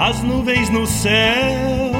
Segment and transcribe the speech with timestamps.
[0.00, 1.92] as nuvens no céu.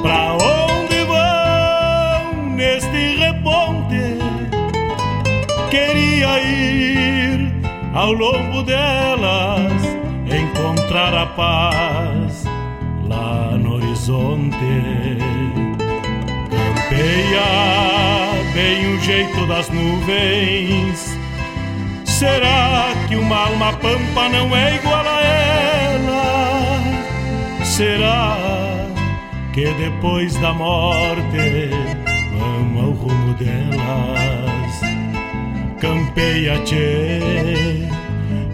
[0.00, 4.18] Pra onde vão neste reponte?
[5.70, 7.52] Queria ir
[7.94, 9.82] ao longo delas,
[10.26, 12.44] encontrar a paz
[13.08, 14.56] lá no horizonte.
[16.50, 17.42] Campeia
[18.54, 21.09] bem o jeito das nuvens
[22.20, 26.84] Será que uma alma pampa não é igual a ela?
[27.64, 28.36] Será
[29.54, 31.70] que depois da morte
[32.34, 34.80] vamos ao rumo delas?
[35.80, 37.88] Campeia, tchê,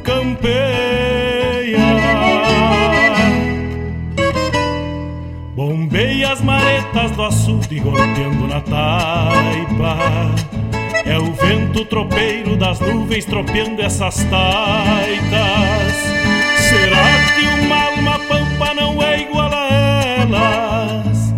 [0.04, 1.80] campeia.
[5.56, 10.56] Bombeia as maretas do açude golpeando na taipa
[11.06, 15.96] é o vento tropeiro das nuvens tropeando essas taitas.
[16.58, 19.68] Será que uma alma pampa não é igual a
[20.20, 21.34] elas?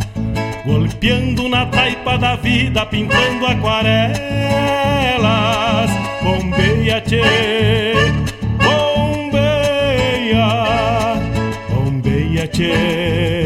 [0.65, 4.19] Golpeando na taipa da vida, pintando aquarelas.
[6.23, 7.23] Bombeia, tchê,
[8.65, 10.03] bombeia,
[11.71, 13.38] bombeia, tchê.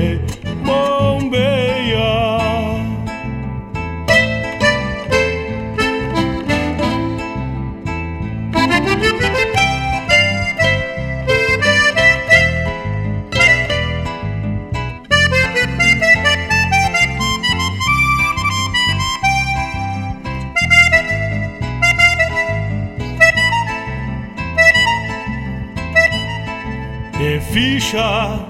[27.92, 28.48] Ficha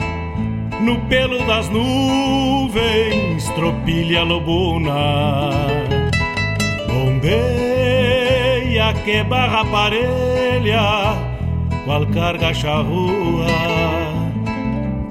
[0.81, 5.51] no pelo das nuvens, tropilha lobuna.
[6.89, 7.35] Bombeia
[9.05, 11.15] que barra parelha,
[11.85, 13.47] qual carga charrua.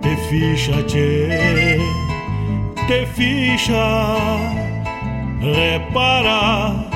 [0.02, 1.80] Te ficha, tchê,
[2.88, 4.16] te ficha,
[5.42, 6.90] repara.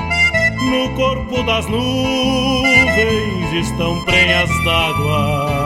[0.70, 5.65] No corpo das nuvens estão prenhas d'água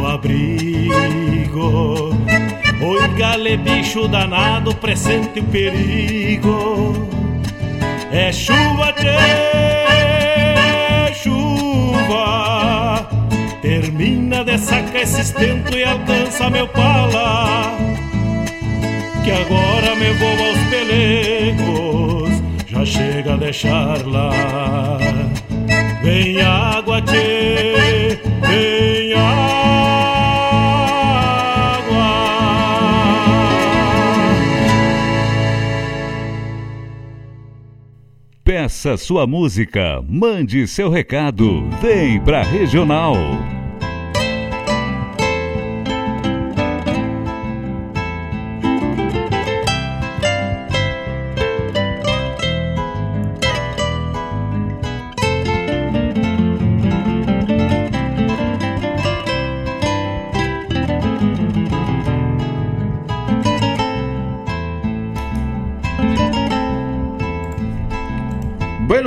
[3.51, 7.09] Gale, bicho danado, presente o perigo.
[8.09, 9.17] É chuva, tchê,
[11.13, 13.09] chuva.
[13.61, 17.75] Termina de sacar esse estento e alcança meu pala.
[19.23, 22.31] Que agora me vou aos pelegos,
[22.67, 24.97] já chega a deixar lá.
[26.01, 28.17] Vem água, tchê,
[28.47, 30.10] vem água.
[38.51, 43.15] Peça sua música, mande seu recado, vem pra Regional.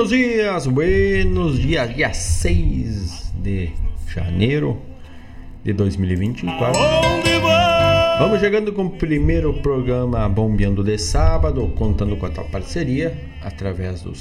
[0.04, 3.72] Buenos dias, buenos dias, dia 6 de
[4.06, 4.76] janeiro
[5.64, 6.78] de 2024.
[8.18, 14.02] Vamos chegando com o primeiro programa Bombeando de Sábado, contando com a tua parceria através
[14.02, 14.12] do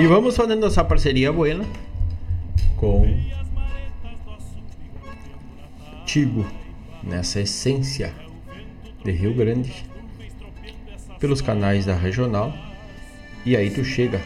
[0.00, 1.64] E vamos fazendo essa parceria buena
[2.76, 3.18] com
[6.04, 6.46] Tigo
[7.02, 8.12] nessa essência
[9.02, 9.84] de Rio Grande
[11.18, 12.52] pelos canais da regional
[13.44, 14.20] e aí tu chega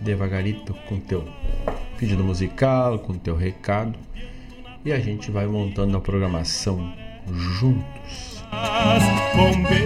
[0.00, 1.24] devagarito com teu
[1.98, 3.98] pedido musical, com teu recado
[4.84, 6.92] e a gente vai montando a programação
[7.58, 8.42] juntos.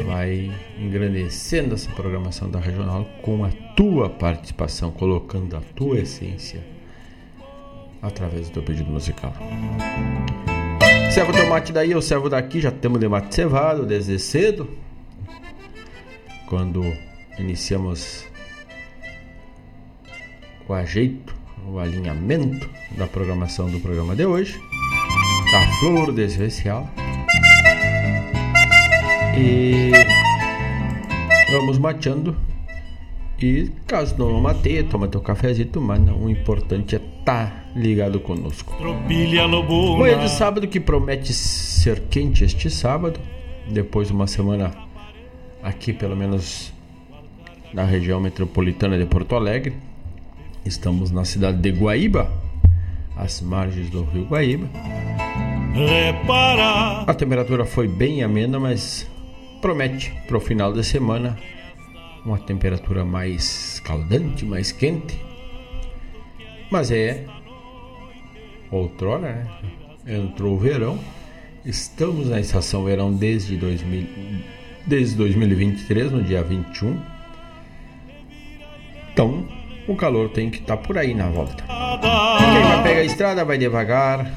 [0.07, 6.65] Vai engrandecendo essa programação da regional com a tua participação, colocando a tua essência
[8.01, 9.35] através do teu pedido musical.
[11.11, 14.69] Servo tomate daí, o servo daqui, já temos de mate cevado desde cedo.
[16.47, 16.85] Quando
[17.39, 18.27] iniciamos
[20.69, 21.35] o ajeito,
[21.67, 24.61] o alinhamento da programação do programa de hoje.
[25.53, 26.89] Da flor de especial.
[29.37, 29.93] E
[31.53, 32.37] vamos mateando.
[33.41, 38.21] E caso não mate, toma teu cafezinho, mas não, o importante é estar tá ligado
[38.21, 38.73] conosco.
[39.99, 43.21] Manhã de sábado que promete ser quente este sábado.
[43.71, 44.73] Depois de uma semana
[45.63, 46.74] aqui, pelo menos
[47.75, 49.75] na região metropolitana de Porto Alegre.
[50.65, 52.31] Estamos na cidade de Guaíba,
[53.17, 54.69] às margens do rio Guaíba.
[57.07, 59.11] A temperatura foi bem amena, mas
[59.61, 61.37] promete para o final da semana
[62.25, 65.21] uma temperatura mais caldante, mais quente.
[66.71, 67.27] Mas é
[68.71, 69.47] outrora,
[70.07, 70.17] né?
[70.17, 70.99] Entrou o verão.
[71.65, 74.07] Estamos na estação verão desde, 2000,
[74.87, 77.14] desde 2023, no dia 21.
[79.15, 79.47] Então,
[79.87, 81.63] o calor tem que estar tá por aí na volta.
[81.63, 84.35] Quem vai pegar a estrada vai devagar.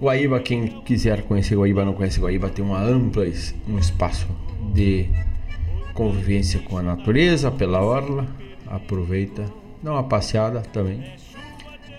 [0.00, 3.26] Guaíba, quem quiser conhecer Guaíba, não conhece Guaíba, tem uma ampla
[3.68, 4.26] um espaço
[4.72, 5.10] de
[5.92, 8.26] convivência com a natureza pela orla.
[8.66, 9.44] Aproveita,
[9.82, 11.04] dá uma passeada também.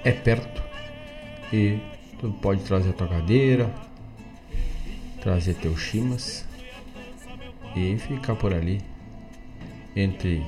[0.04, 0.64] É perto
[1.54, 1.78] e
[2.20, 3.70] tu pode trazer a tua cadeira,
[5.22, 6.44] trazer teus chimas
[7.76, 8.82] e ficar por ali
[9.96, 10.44] entre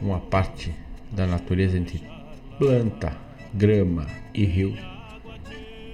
[0.00, 0.72] uma parte
[1.10, 2.02] da natureza entre
[2.58, 3.16] planta,
[3.52, 4.74] grama e rio,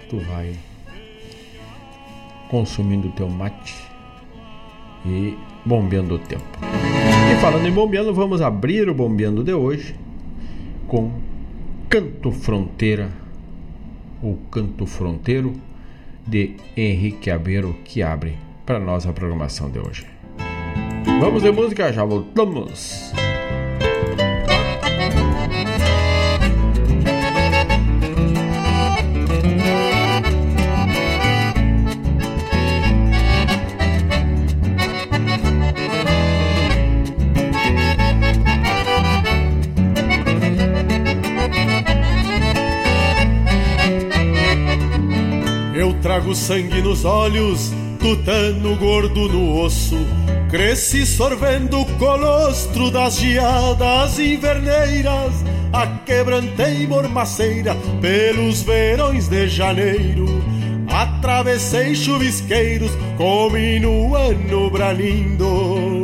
[0.09, 0.55] tu vai
[2.49, 3.75] consumindo o teu mate
[5.07, 6.45] e bombeando o tempo.
[7.33, 9.95] E falando em bombeando, vamos abrir o bombeando de hoje
[10.87, 11.11] com
[11.89, 13.11] Canto Fronteira,
[14.23, 15.53] ou Canto Fronteiro,
[16.27, 20.07] de Henrique Abeiro, que abre para nós a programação de hoje.
[21.21, 23.13] Vamos de música, já voltamos!
[46.25, 49.97] Trago sangue nos olhos, tutano gordo no osso.
[50.51, 55.35] Cresci sorvendo o colostro das geadas inverneiras,
[55.73, 60.27] a quebrantei mormaceira pelos verões de janeiro.
[60.89, 66.03] Atravessei chuvisqueiros, comi no ano branindo.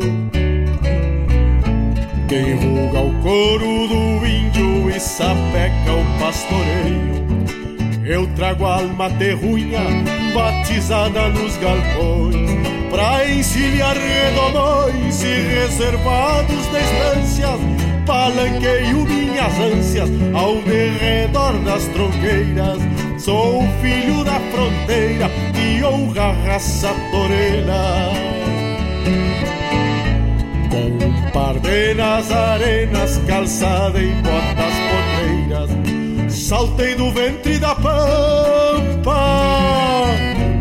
[2.29, 7.30] Quem ruga o couro do índio e sapeca o pastoreio
[8.11, 9.79] eu trago a alma terrunha
[10.35, 12.51] batizada nos galpões
[12.91, 17.61] Pra encilhar redomões e reservados de estâncias
[18.05, 22.79] Palanqueio minhas ânsias ao derredor das tronqueiras.
[23.19, 28.11] Sou filho da fronteira que honra a raça torena
[30.69, 36.00] Com par de nazarenas, calçada e botas potreiras
[36.51, 39.15] saltei do ventre da pampa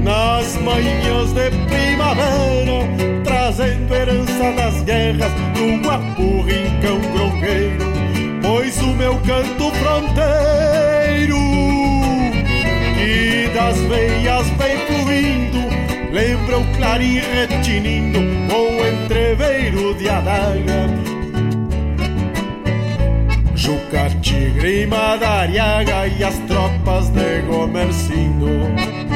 [0.03, 2.87] nas manhãs de primavera,
[3.23, 7.91] trazendo herança das guerras do guapo rincão grongueiro,
[8.39, 11.39] pois o meu canto fronteiro
[12.93, 15.57] que das veias vem fluindo
[16.11, 20.98] lembra o clarim retinindo com entreveiro de adaga
[23.89, 29.08] Juca, Tigre e Madariaga e as tropas de Gomercindo.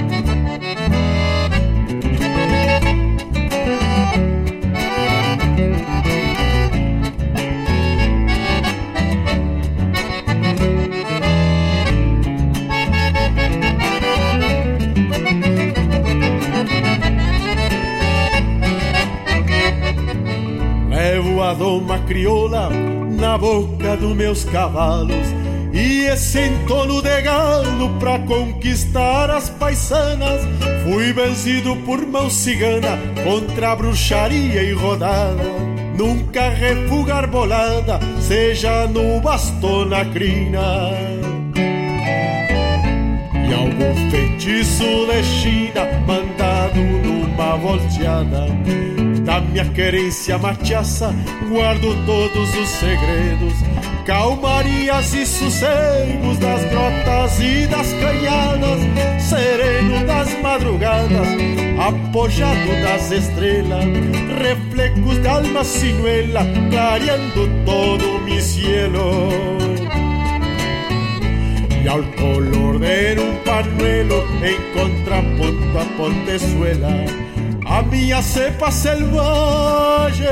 [21.53, 22.67] A doma crioula
[23.11, 25.27] na boca dos meus cavalos
[25.71, 30.41] e esse entono de galo pra conquistar as paisanas.
[30.83, 35.43] Fui vencido por mão cigana contra a bruxaria e rodada.
[35.95, 40.89] Nunca refugar bolada, seja no basto na crina.
[43.47, 48.47] E algum feitiço de China mandado numa volteada
[49.23, 51.13] Da minha querência machaça
[51.49, 53.53] guardo todos os segredos
[54.05, 58.81] Calmarias e sossegos das grotas e das canhadas
[59.21, 61.27] Sereno das madrugadas,
[61.79, 63.85] apojado das estrelas
[64.41, 69.29] Reflecos de alma sinuela, clareando todo mi cielo.
[71.83, 77.05] Y al color de un pañuelo en contrapunto a Pontezuela,
[77.73, 80.27] a mí cepa valle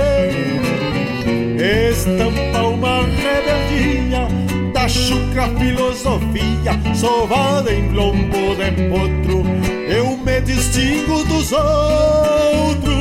[1.89, 4.27] estampa uma rebeldia
[4.71, 9.43] da chucra filosofia sovada em lombo de potro.
[9.89, 12.93] Eu me distingo dos outros,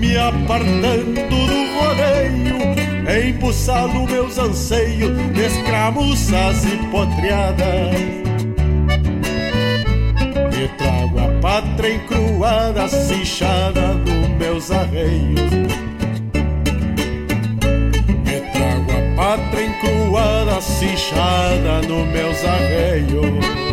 [0.00, 1.46] me apartando do
[1.78, 2.58] rodeio,
[3.28, 8.21] embuçado meus anseios de escramuças e potreadas.
[10.62, 15.50] Me trago a pátria encruada, cinchada dos meus arreios
[19.16, 23.71] pátria encruada, cinchada no meus arreios.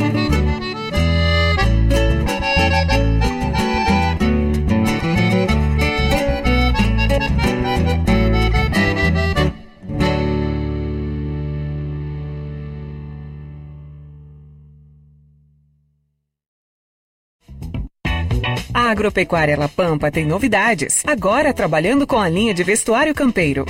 [18.89, 21.03] Agropecuária La Pampa tem novidades.
[21.05, 23.65] Agora trabalhando com a linha de vestuário campeiro.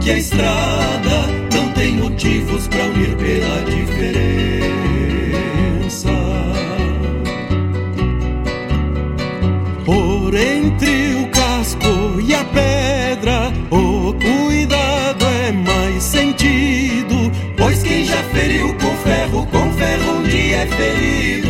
[0.00, 4.10] Que a estrada não tem motivos para unir pela diferença.
[9.84, 18.22] Por entre o casco e a pedra, o cuidado é mais sentido, pois quem já
[18.24, 21.49] feriu com ferro, com ferro um dia é ferido.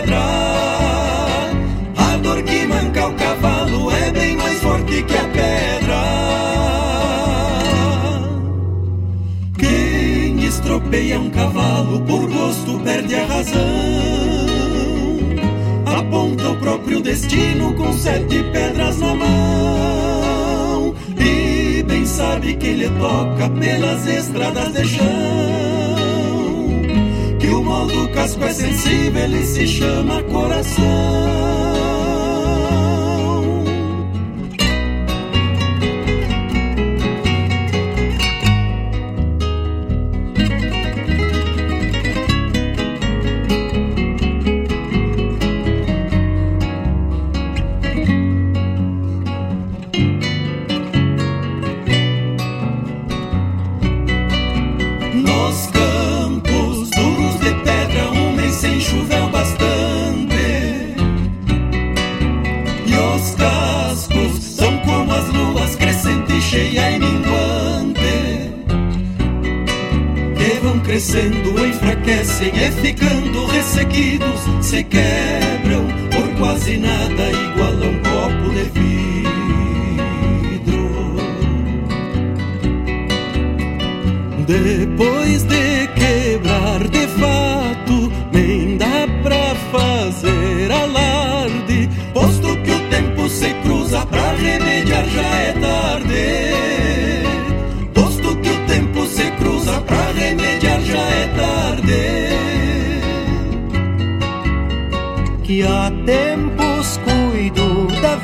[11.61, 13.61] cavalo por gosto perde a razão.
[15.85, 20.95] Aponta o próprio destino com sete pedras na mão.
[21.19, 26.01] E bem sabe que ele toca pelas estradas de chão
[27.51, 31.70] o mal do casco é sensível, ele se chama coração.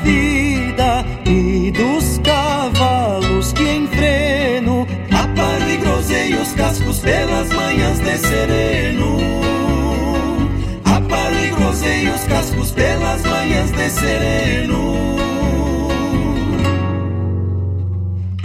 [0.08, 4.86] Vida e dos cavalos que enfreno.
[5.10, 9.38] Aparo e groseio os cascos pelas manhãs de sereno.
[11.68, 14.96] prosei os cascos pelas manhãs de sereno.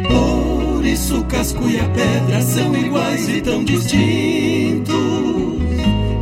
[0.08, 4.93] Por isso o casco e a pedra são iguais e tão distintos.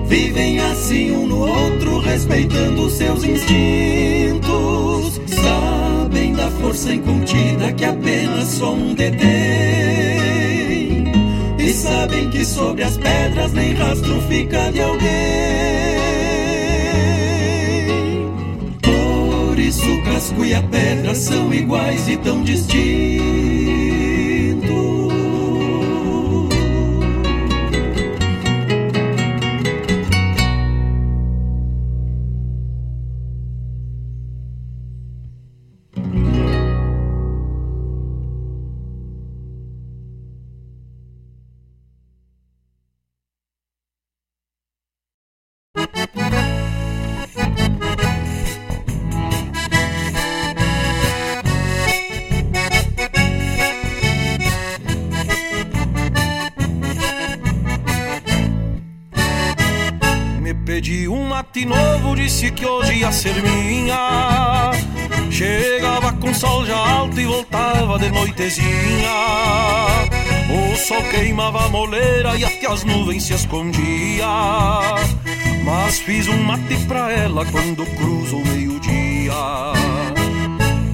[0.07, 4.50] Vivem assim um no outro, respeitando seus instintos.
[6.71, 9.21] Sabem da força incontida que apenas só um detém
[11.59, 15.09] e sabem que sobre as pedras nem rastro fica de alguém.
[18.81, 23.50] Por isso casco e a pedra são iguais e tão distintos.
[72.71, 74.27] As nuvens se escondia.
[75.65, 79.33] Mas fiz um mate pra ela quando cruzo o meio-dia.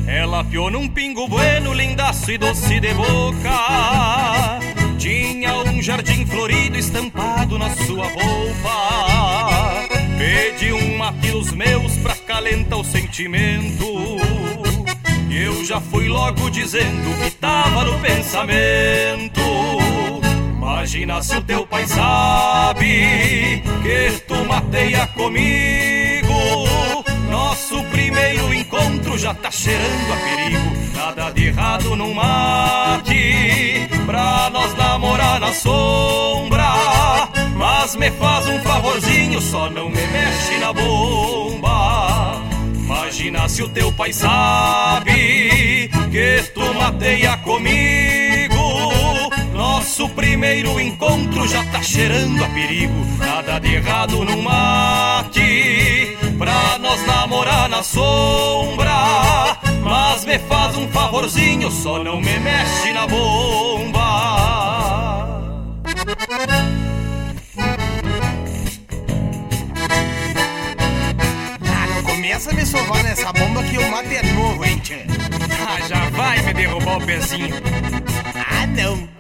[0.08, 4.60] Ela piou num pingo bueno, lindaço e doce de boca.
[4.98, 9.88] Tinha um jardim florido estampado na sua roupa.
[10.18, 13.86] Pedi um mate dos meus pra calentar o sentimento.
[15.30, 19.77] E eu já fui logo dizendo que tava no pensamento.
[20.88, 26.34] Imagina se o teu pai sabe que tu mateia comigo.
[27.30, 30.71] Nosso primeiro encontro já tá cheirando a perigo.
[30.95, 36.63] Nada de errado num mate pra nós namorar na sombra.
[37.54, 42.41] Mas me faz um favorzinho, só não me mexe na bomba.
[42.73, 48.27] Imagina se o teu pai sabe que tu mateia comigo.
[49.88, 52.93] Nosso primeiro encontro já tá cheirando a perigo.
[53.19, 59.58] Nada de errado no mate, pra nós namorar na sombra.
[59.82, 64.04] Mas me faz um favorzinho, só não me mexe na bomba.
[72.04, 75.06] começa a me sovar nessa bomba que o mate é novo, hein, tchê?
[75.65, 77.56] Ah, já vai me derrubar o pezinho.
[78.36, 79.16] Ah, não.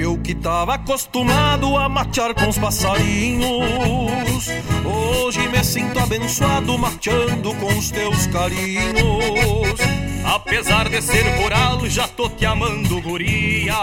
[0.00, 4.48] Eu que tava acostumado a matear com os passarinhos.
[4.82, 9.78] Hoje me sinto abençoado mateando com os teus carinhos.
[10.24, 13.74] Apesar de ser rural, já tô te amando, guria.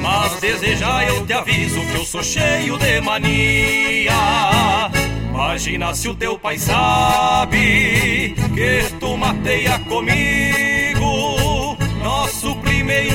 [0.00, 4.90] Mas desejar eu te aviso que eu sou cheio de mania.
[5.30, 10.71] Imagina se o teu pai sabe que tu mateia comigo.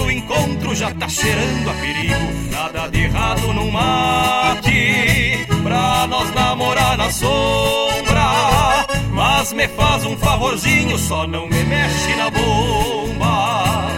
[0.07, 2.49] Nosso encontro já tá cheirando a perigo.
[2.49, 8.85] Nada de errado no mate pra nós namorar na sombra.
[9.11, 13.91] Mas me faz um favorzinho, só não me mexe na bomba.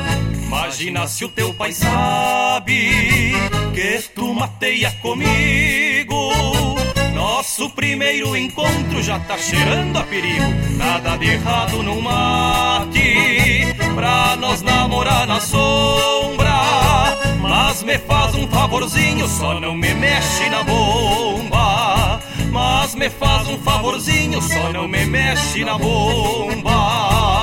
[0.48, 3.34] Imagina se o teu pai sabe
[3.76, 6.32] que tu mateia comigo.
[7.14, 10.46] Nosso primeiro encontro já tá cheirando a perigo.
[10.76, 16.48] Nada de errado no mate, pra nós namorar na sombra.
[17.42, 22.22] Mas me faz um favorzinho, só não me mexe na bomba.
[22.50, 27.39] Mas me faz um favorzinho, só não me mexe na bomba.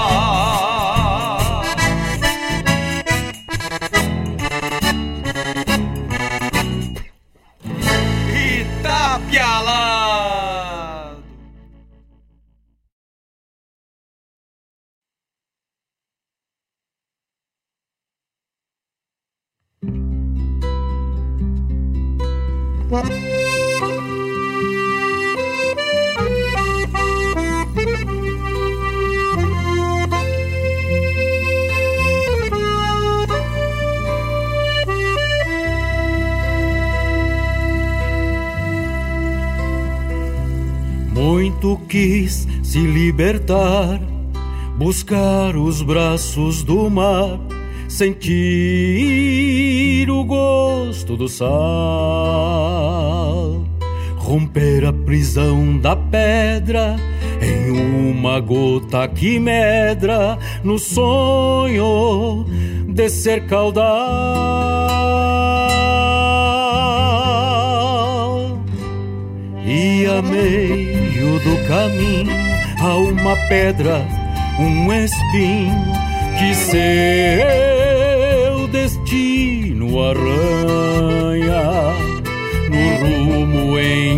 [41.12, 44.00] Muito quis se libertar,
[44.78, 47.40] buscar os braços do mar,
[47.88, 48.26] sentir
[50.10, 51.46] o gosto do sal.
[54.16, 56.96] romper a prisão da pedra
[57.40, 57.70] em
[58.10, 62.44] uma gota que medra no sonho
[62.88, 63.86] de ser caudal.
[69.64, 72.34] E a meio do caminho
[72.80, 74.04] há uma pedra,
[74.58, 75.92] um espinho
[76.38, 77.75] que seu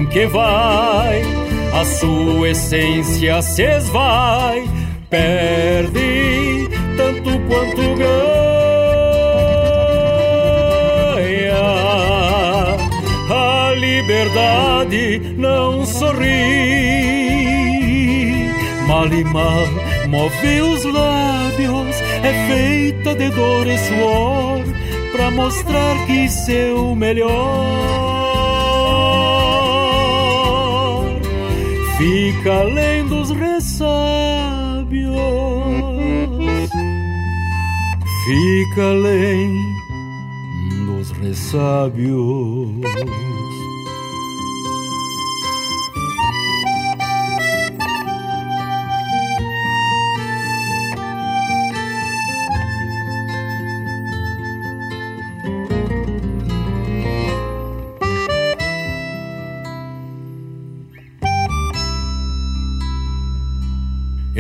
[0.09, 1.23] que vai,
[1.73, 4.65] a sua essência se esvai,
[5.11, 8.09] perde tanto quanto ganha.
[13.31, 16.27] A liberdade não sorri,
[18.87, 19.67] mal e mal
[20.09, 24.65] move os lábios, é feita de dor e suor,
[25.13, 28.18] pra mostrar que seu melhor
[31.99, 35.13] fica além dos ressábios,
[38.25, 39.51] fica além
[40.87, 42.88] dos ressábios.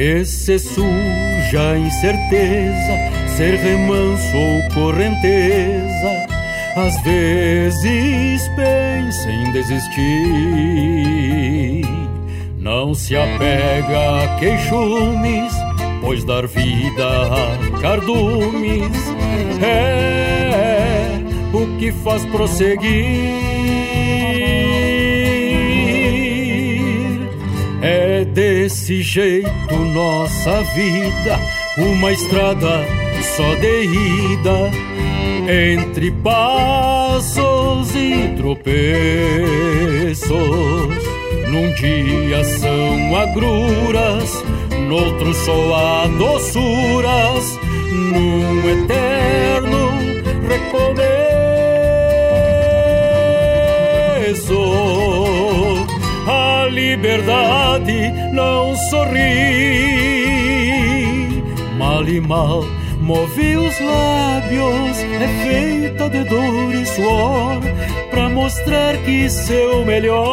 [0.08, 2.96] Esse suja incerteza,
[3.36, 6.26] ser remanso ou correnteza,
[6.74, 9.92] às vezes pensa em desistir.
[12.56, 15.52] Não se apega a queixumes,
[16.00, 18.90] pois dar vida a cardumes
[19.62, 21.20] é
[21.52, 23.57] o que faz prosseguir.
[28.38, 31.40] Desse jeito nossa vida,
[31.76, 32.86] uma estrada
[33.36, 34.70] só de ida,
[35.74, 38.78] entre passos e tropeços.
[41.48, 44.44] Num dia são agruras,
[44.86, 47.58] noutro só há doçuras,
[47.90, 49.90] num eterno
[50.48, 51.27] recomeço
[56.88, 59.18] liberdade não sorri.
[61.76, 62.64] Mal e mal
[63.00, 67.60] move os lábios, é feita de dor e suor,
[68.10, 70.28] pra mostrar que seu melhor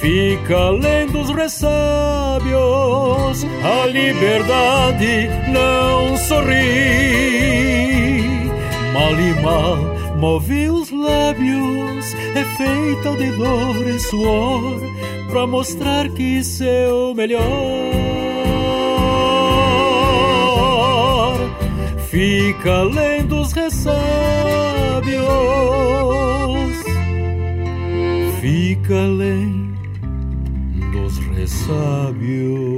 [0.00, 2.52] fica além dos ressábios.
[3.64, 6.62] A liberdade não sorri.
[8.92, 14.80] Mal e mal Move os lábios, é feita de dor e suor,
[15.30, 17.42] pra mostrar que seu melhor
[22.10, 24.02] fica além dos ressábios,
[28.40, 29.72] fica além
[30.92, 32.71] dos ressábios.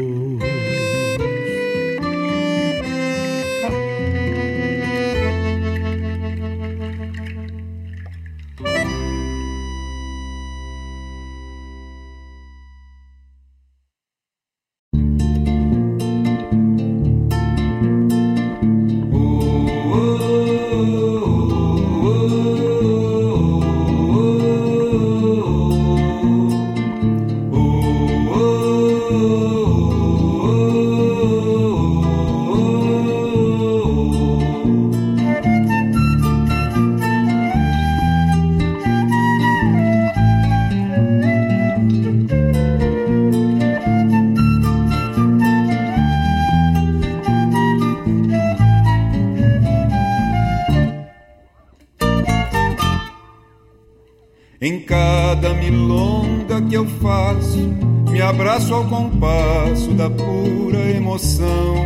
[58.25, 61.77] Abraço ao compasso da pura emoção.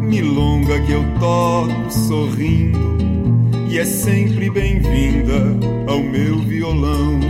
[0.00, 2.98] Milonga que eu toco sorrindo
[3.68, 5.34] e é sempre bem-vinda
[5.86, 7.20] ao meu violão.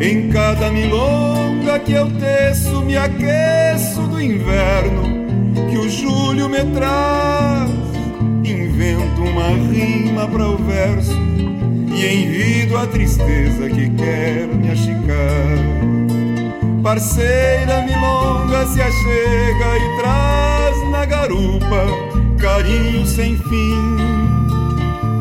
[0.00, 5.02] Em cada milonga que eu teço, me aqueço do inverno
[5.70, 7.70] que o julho me traz.
[8.42, 11.18] Invento uma rima para o verso
[11.94, 14.99] e envido a tristeza que quer me achicar.
[16.82, 21.84] Parceira milonga se achega e traz na garupa
[22.40, 23.96] carinho sem fim.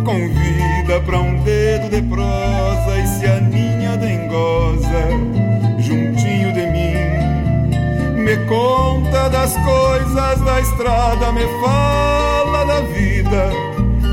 [0.06, 5.40] Convida pra um dedo de prosa e se aninha dengosa
[5.80, 8.24] juntinho de mim.
[8.24, 13.50] Me conta das coisas da estrada, me fala da vida,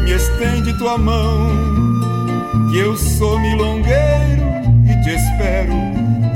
[0.05, 1.51] me estende tua mão,
[2.71, 4.47] que eu sou milongueiro
[4.85, 5.86] e te espero,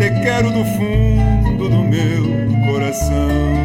[0.00, 3.60] te quero do fundo do meu coração.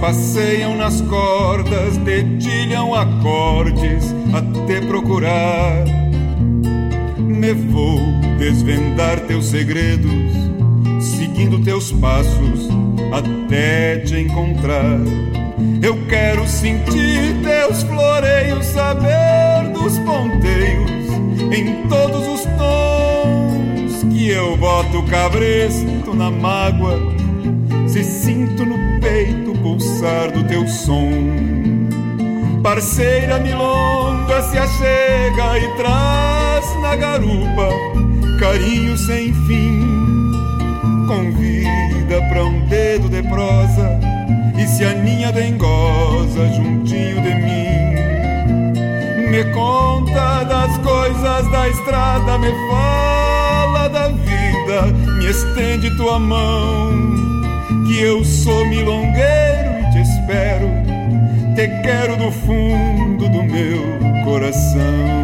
[0.00, 5.91] passeiam nas cordas, dedilham acordes até procurar.
[7.42, 7.98] Me vou
[8.38, 10.12] desvendar teus segredos,
[11.00, 12.68] seguindo teus passos
[13.12, 15.00] até te encontrar.
[15.82, 21.10] Eu quero sentir teus floreios, saber dos ponteios
[21.52, 26.96] em todos os tons que eu boto cabresto na mágoa.
[27.88, 31.10] Se sinto no peito pulsar do teu som.
[32.62, 37.68] Parceira milonga se achega e traz na garupa
[38.40, 40.32] carinho sem fim.
[41.06, 44.00] Convida pra um dedo de prosa
[44.58, 47.92] e se aninha dengosa juntinho de mim.
[49.30, 54.82] Me conta das coisas da estrada, me fala da vida,
[55.18, 57.12] me estende tua mão
[57.86, 60.68] que eu sou milongueiro e te espero,
[61.54, 65.21] te quero do fundo do meu coração.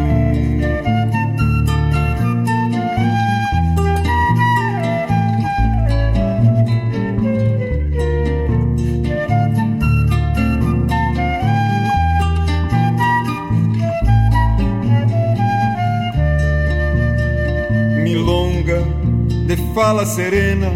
[19.73, 20.71] Fala serena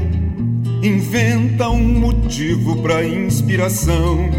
[0.81, 4.29] inventa um motivo para inspiração.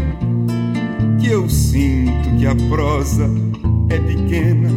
[1.19, 3.29] Que eu sinto que a prosa
[3.89, 4.69] é pequena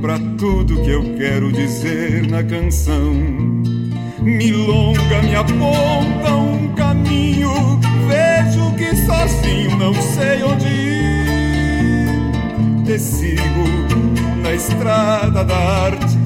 [0.00, 3.12] para tudo que eu quero dizer na canção.
[4.22, 11.00] Milonga me aponta um caminho, vejo que sozinho não sei onde ir.
[12.84, 13.64] Te sigo
[14.42, 16.18] na estrada da arte,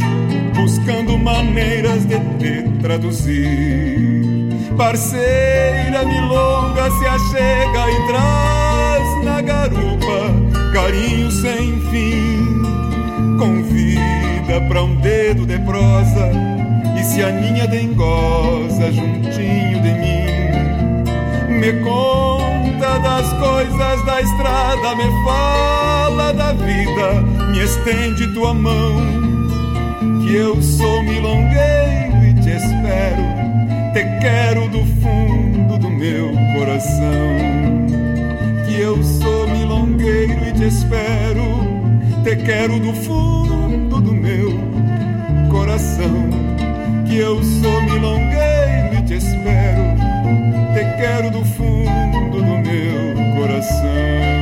[0.64, 4.48] buscando maneiras de te traduzir
[4.78, 12.62] Parceira milonga se achega e traz na garupa carinho sem fim.
[13.38, 16.30] Convida pra um dedo de prosa
[16.98, 21.60] e se aninha dengosa juntinho de mim.
[21.60, 27.22] Me conta das coisas da estrada, me fala da vida,
[27.52, 29.23] me estende tua mão.
[30.24, 33.44] Que eu sou milongueiro e te espero
[33.94, 37.06] te quero do fundo do meu coração.
[38.66, 41.44] Que eu sou milongueiro e te espero,
[42.24, 44.50] te quero do fundo do meu
[45.48, 46.28] coração.
[47.06, 49.84] Que eu sou milongueiro e te espero,
[50.74, 54.33] te quero do fundo do meu coração.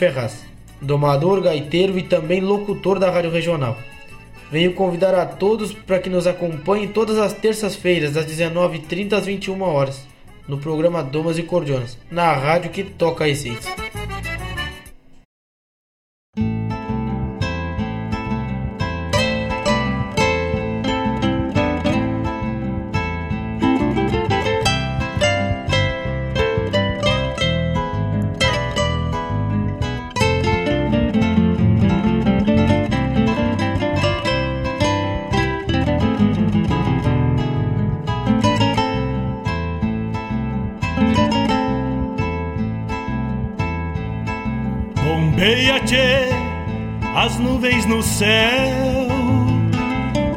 [0.00, 0.46] Ferraz,
[0.80, 3.76] domador, gaiteiro e também locutor da Rádio Regional.
[4.50, 9.60] Venho convidar a todos para que nos acompanhem todas as terças-feiras, das 19h30 às 21
[9.60, 10.08] horas,
[10.48, 13.70] no programa Domas e Cordionas, na rádio que toca a essência.
[47.14, 49.08] As nuvens no céu.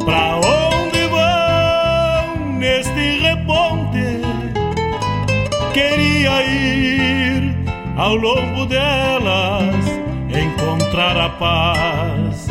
[0.03, 4.21] Pra onde vão neste reponte?
[5.73, 7.55] Queria ir
[7.97, 9.85] ao longo delas,
[10.29, 12.47] encontrar a paz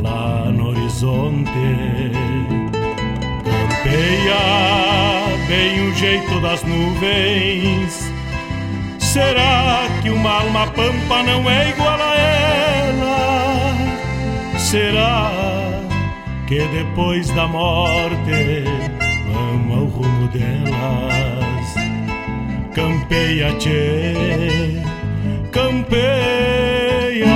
[0.00, 1.50] lá no horizonte.
[3.44, 4.36] Bombeia
[5.48, 8.13] bem o jeito das nuvens.
[9.14, 13.76] Será que uma alma pampa não é igual a ela?
[14.58, 15.30] Será
[16.48, 18.64] que depois da morte
[19.28, 21.74] vamos ao rumo delas?
[22.74, 24.82] Campeia, tchê,
[25.52, 27.28] campeia.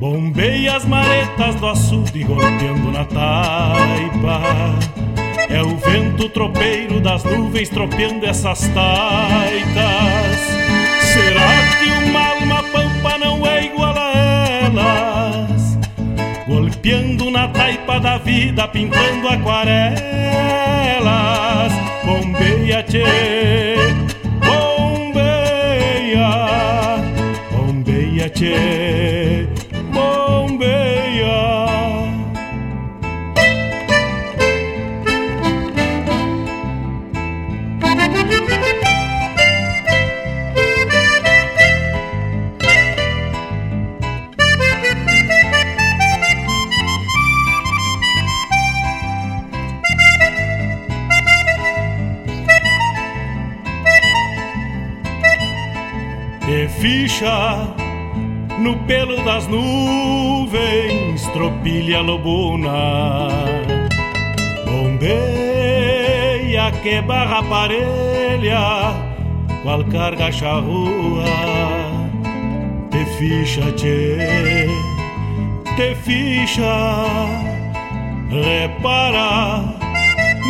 [0.00, 5.00] Bombeia as maretas do açude golpeando na taipa.
[5.50, 10.40] É o vento tropeiro das nuvens tropeando essas taitas.
[11.02, 14.12] Será que uma alma pampa não é igual a
[14.62, 15.76] elas?
[16.46, 20.00] Golpeando na taipa da vida, pintando aquarelas.
[22.04, 23.76] Bombeia, tchê,
[24.46, 25.84] bombeia,
[27.50, 28.79] bombeia, tchê.
[58.58, 63.28] No pelo das nuvens, tropilha lobuna.
[64.64, 65.10] Bombeia
[66.82, 68.94] que barra parelha,
[69.62, 71.24] qual carga charrua.
[72.90, 74.66] Te ficha, tchê,
[75.76, 77.04] te ficha,
[78.30, 79.78] repara.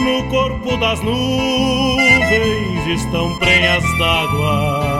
[0.04, 4.99] No corpo das nuvens estão prenhas d'água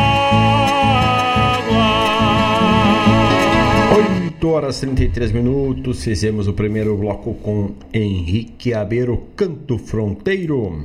[4.41, 10.83] 8 horas 33 minutos, fizemos o primeiro bloco com Henrique Abeiro, Canto Fronteiro.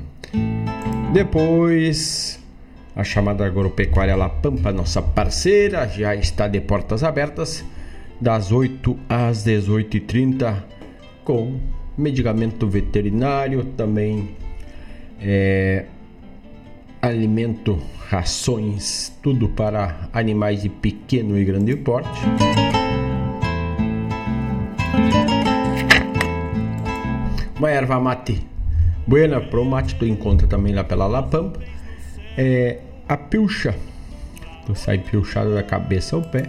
[1.14, 2.38] Depois,
[2.95, 7.64] a chamada agropecuária La Pampa, nossa parceira, já está de portas abertas,
[8.21, 10.62] das 8 às 18h30,
[11.25, 11.59] com
[11.97, 14.37] medicamento veterinário, também
[15.19, 15.87] é,
[17.01, 22.21] alimento, rações, tudo para animais de pequeno e grande porte.
[27.59, 28.57] Uma erva mate
[29.07, 31.61] buena pro mate, tu encontra também lá pela La Pampa.
[32.37, 33.75] É a pilcha,
[34.66, 36.42] tu sai pilchado da cabeça ao pé.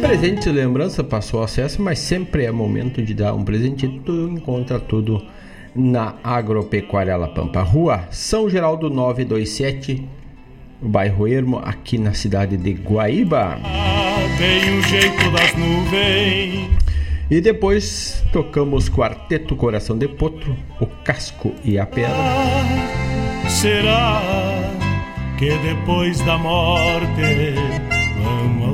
[0.00, 3.88] Presente lembrança, passou acesso, mas sempre é momento de dar um presente.
[4.04, 5.22] Tu encontra tudo
[5.74, 10.08] na Agropecuária La Pampa, Rua São Geraldo 927,
[10.80, 13.58] no bairro Ermo, aqui na cidade de Guaíba.
[14.38, 16.83] Vem o jeito das nuvens.
[17.30, 22.14] E depois tocamos Quarteto Coração de Potro, O Casco e a Pedra.
[23.48, 24.20] Será
[25.38, 27.54] que depois da morte.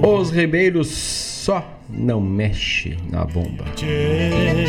[0.03, 3.65] Os Ribeiros só não mexe na bomba.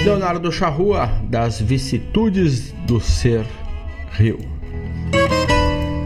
[0.04, 3.46] Leonardo Charrua, das vicissitudes do ser
[4.14, 4.40] rio.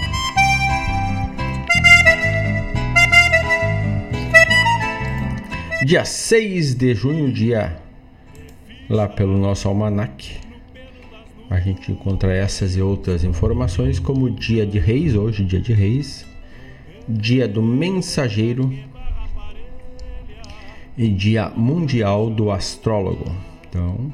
[5.83, 7.77] Dia 6 de junho, dia
[8.87, 10.31] lá pelo nosso almanac.
[11.49, 16.23] A gente encontra essas e outras informações, como dia de reis, hoje dia de reis,
[17.09, 18.71] dia do mensageiro
[20.97, 23.31] e dia mundial do astrólogo.
[23.67, 24.11] Então,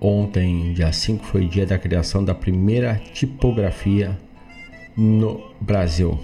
[0.00, 4.18] ontem, dia 5, foi dia da criação da primeira tipografia
[4.96, 6.18] no Brasil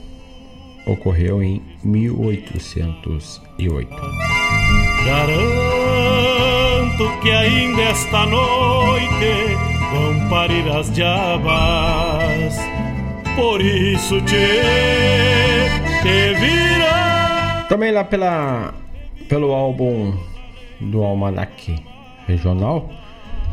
[0.87, 3.91] ocorreu em 1808.
[5.05, 5.61] Garanto
[7.23, 9.57] que ainda esta noite
[9.93, 12.57] vão parir as diabas,
[13.37, 14.35] por isso te,
[16.03, 17.00] te vira.
[17.71, 18.75] Também lá pela,
[19.29, 20.13] pelo álbum
[20.81, 21.81] do Almanac
[22.27, 22.91] Regional,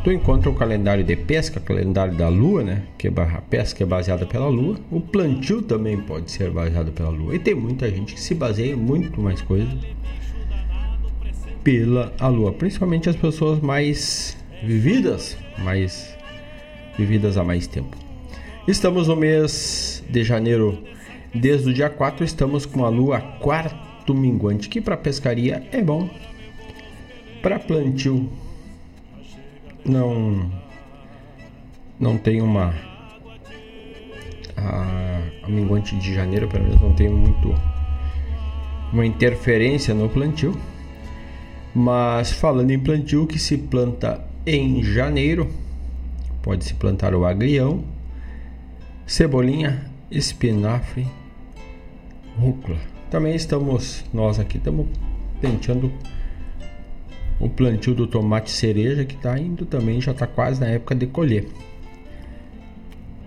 [0.02, 2.82] tu encontra o calendário de pesca, calendário da lua, né?
[2.98, 4.76] Que a pesca é baseada pela lua.
[4.90, 7.36] O plantio também pode ser baseado pela lua.
[7.36, 9.72] E tem muita gente que se baseia em muito mais coisas
[11.62, 16.12] pela a lua, principalmente as pessoas mais vividas, mais
[16.98, 17.96] vividas há mais tempo.
[18.66, 20.76] Estamos no mês de janeiro,
[21.32, 23.20] desde o dia 4 estamos com a lua
[24.08, 26.08] quarto minguante, que para pescaria é bom.
[27.42, 28.30] Para plantio
[29.84, 30.50] não
[32.00, 32.74] não tem uma
[34.56, 37.54] a, a minguante de janeiro pelo menos não tem muito
[38.92, 40.56] uma interferência no plantio
[41.74, 45.48] mas falando em plantio que se planta em janeiro
[46.42, 47.82] pode se plantar o agrião
[49.06, 51.06] cebolinha espinafre
[52.36, 54.86] rúcula também estamos nós aqui estamos
[55.40, 55.92] tentando
[57.40, 61.06] o plantio do tomate cereja que está indo também já está quase na época de
[61.06, 61.48] colher.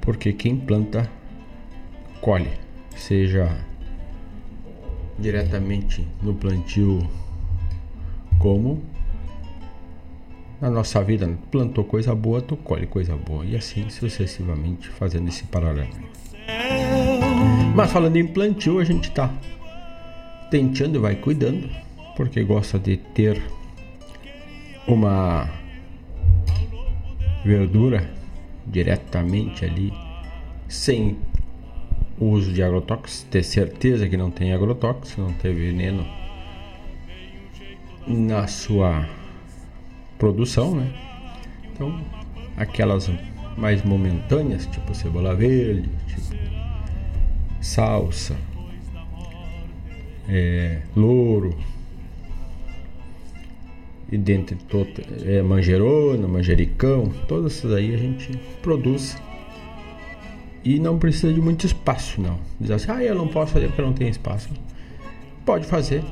[0.01, 1.09] Porque quem planta
[2.19, 2.49] colhe.
[2.95, 3.57] Seja
[5.17, 7.07] diretamente no plantio
[8.38, 8.84] como
[10.59, 11.29] na nossa vida.
[11.49, 13.45] Plantou coisa boa tu colhe coisa boa.
[13.45, 15.89] E assim sucessivamente fazendo esse paralelo.
[17.73, 19.34] Mas falando em plantio a gente está
[20.52, 21.68] tentando e vai cuidando
[22.16, 23.41] porque gosta de ter
[24.88, 25.49] uma
[27.43, 28.08] verdura
[28.68, 29.91] diretamente ali,
[30.68, 31.18] sem
[32.20, 36.06] uso de agrotóxicos, ter certeza que não tem agrotóxico, não tem veneno
[38.06, 39.08] na sua
[40.20, 40.93] produção, né?
[41.72, 41.99] Então,
[42.58, 43.10] aquelas
[43.58, 46.36] mais momentâneas, tipo cebola verde, tipo
[47.60, 48.36] salsa,
[50.32, 51.53] é, louro,
[54.11, 59.17] e dentre todas é, manjerona, manjericão, todas essas aí a gente produz
[60.63, 62.39] e não precisa de muito espaço não.
[62.59, 64.49] Diz assim, ah, eu não posso fazer porque não tem espaço.
[65.45, 66.03] Pode fazer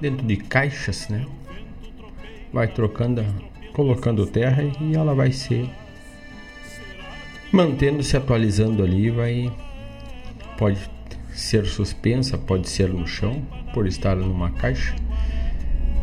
[0.00, 1.26] dentro de caixas, né?
[2.52, 3.24] Vai trocando,
[3.72, 5.68] colocando terra e ela vai ser
[7.52, 9.52] mantendo se atualizando ali, vai
[10.56, 10.78] pode
[11.34, 14.94] ser suspensa, pode ser no chão por estar numa caixa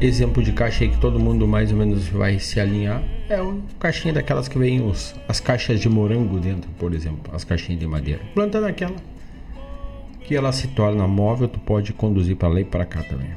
[0.02, 3.62] exemplo de caixa aí que todo mundo mais ou menos vai se alinhar é o
[3.80, 7.88] caixinha daquelas que vem os, as caixas de morango dentro, por exemplo, as caixinhas de
[7.88, 8.22] madeira.
[8.34, 8.96] Planta naquela
[10.22, 13.30] que ela se torna móvel, tu pode conduzir para lá e para cá também.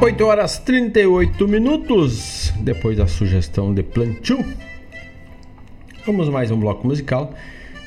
[0.00, 4.44] 8 horas 38 minutos depois da sugestão de plantio.
[6.06, 7.34] Vamos mais um bloco musical.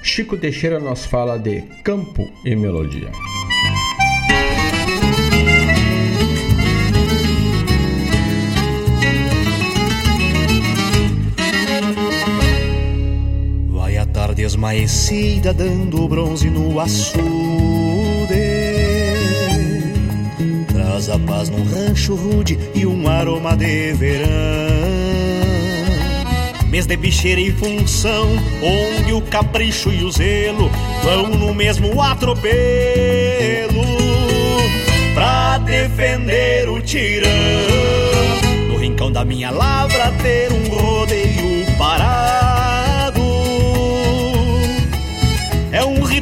[0.07, 3.11] Chico Teixeira nos fala de campo e melodia.
[14.39, 17.19] esmaecida dando bronze no açude
[20.67, 25.06] Traz a paz num rancho rude e um aroma de verão
[26.69, 28.27] Mês de bicheira e função,
[28.61, 30.69] onde o capricho e o zelo
[31.03, 32.47] Vão no mesmo atropelo.
[35.13, 37.29] Pra defender o tirão
[38.67, 42.37] No rincão da minha lavra ter um rodeio parado.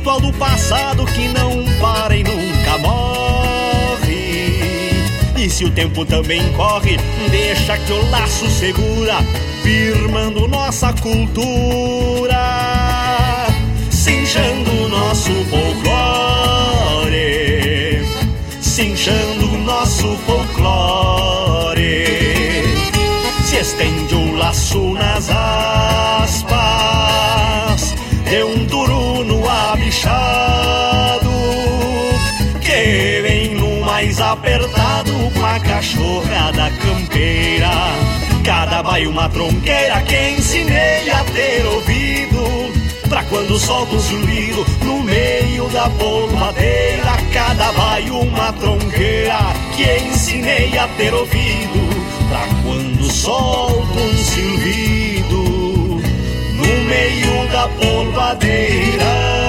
[0.05, 2.23] Ritual do passado que não para e
[5.55, 6.97] se o tempo também corre,
[7.31, 9.23] deixa que o laço segura,
[9.63, 12.35] firmando nossa cultura,
[13.89, 17.15] cinchando nosso folclore,
[18.59, 22.03] cinchando nosso folclore.
[23.45, 25.29] Se estende o laço nas
[26.19, 26.65] aspas,
[28.29, 30.84] deu um duro no abixar.
[34.35, 37.71] Apertado com a cachorra da campeira.
[38.43, 42.45] Cada baio uma tronqueira que ensinei a ter ouvido.
[43.09, 49.37] Pra quando solta o zumbido no meio da polvadeira Cada baio uma tronqueira
[49.75, 51.79] que ensinei a ter ouvido.
[52.27, 55.43] Pra quando solta um silbido
[56.53, 59.44] no meio da polvadeira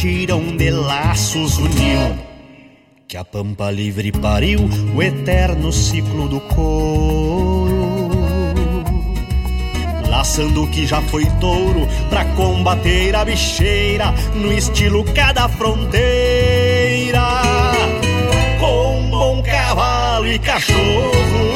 [0.00, 2.18] tirão de laços uniu
[3.06, 4.60] que a pampa livre pariu
[4.94, 8.08] o eterno ciclo do couro.
[10.08, 17.20] Laçando o que já foi touro pra combater a bicheira no estilo cada fronteira.
[18.58, 21.50] Com bom cavalo e cachorro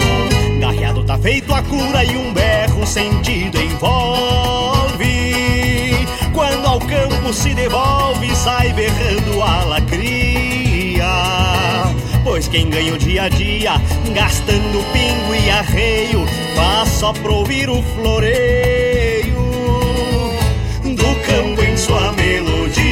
[0.61, 4.64] garreado tá feito a cura e um berro sentido envolve quando
[6.75, 11.07] ao campo se devolve, sai berrando a lacria.
[12.25, 13.81] Pois quem ganha o dia a dia,
[14.13, 19.37] gastando pingo e arreio, faz só pra ouvir o floreio
[20.83, 22.83] do campo em sua melodia.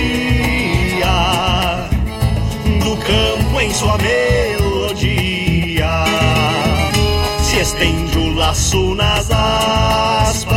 [2.84, 5.88] Do campo em sua melodia.
[7.42, 10.52] Se estende o laço nas aspas,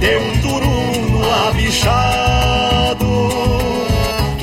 [0.00, 0.39] de um
[1.70, 2.00] turuno
[3.00, 3.30] abichado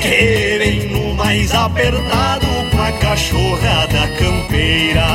[0.00, 5.06] que vem no mais apertado com a cachorra da campeira.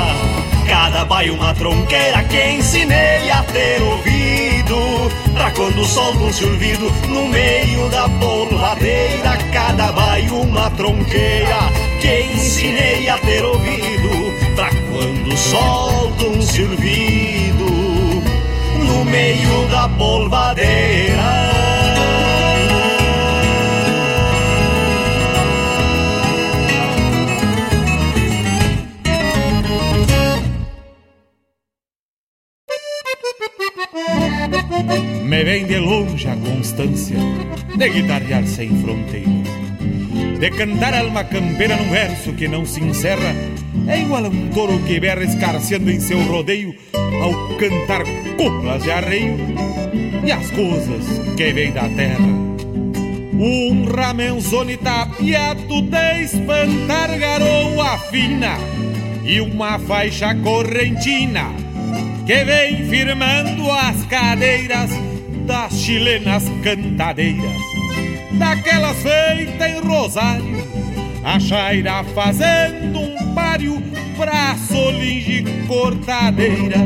[0.67, 7.27] Cada baio uma tronqueira que ensinei a ter ouvido Pra quando solta um silvido no
[7.27, 16.25] meio da polvadeira Cada baio uma tronqueira que ensinei a ter ouvido Pra quando solta
[16.27, 17.65] um silvido
[18.85, 21.72] no meio da polvadeira
[35.33, 37.17] Me vem de longe a constância
[37.75, 39.47] de guitarrear sem fronteiras,
[40.39, 43.33] de cantar alma campeira num verso que não se encerra.
[43.87, 48.03] É igual a um touro que berra escarceando em seu rodeio ao cantar
[48.37, 49.35] coplas de arreio
[50.23, 51.03] e as coisas
[51.35, 52.27] que vêm da terra.
[53.33, 58.55] Um ramenzone tapeado de espantar garoa fina
[59.25, 61.49] e uma faixa correntina
[62.27, 64.91] que vem firmando as cadeiras
[65.45, 67.61] das chilenas cantadeiras,
[68.33, 70.67] daquelas feitas em Rosário,
[71.23, 73.81] a chaira fazendo um páreo
[74.15, 76.77] pra solinge cortadeira,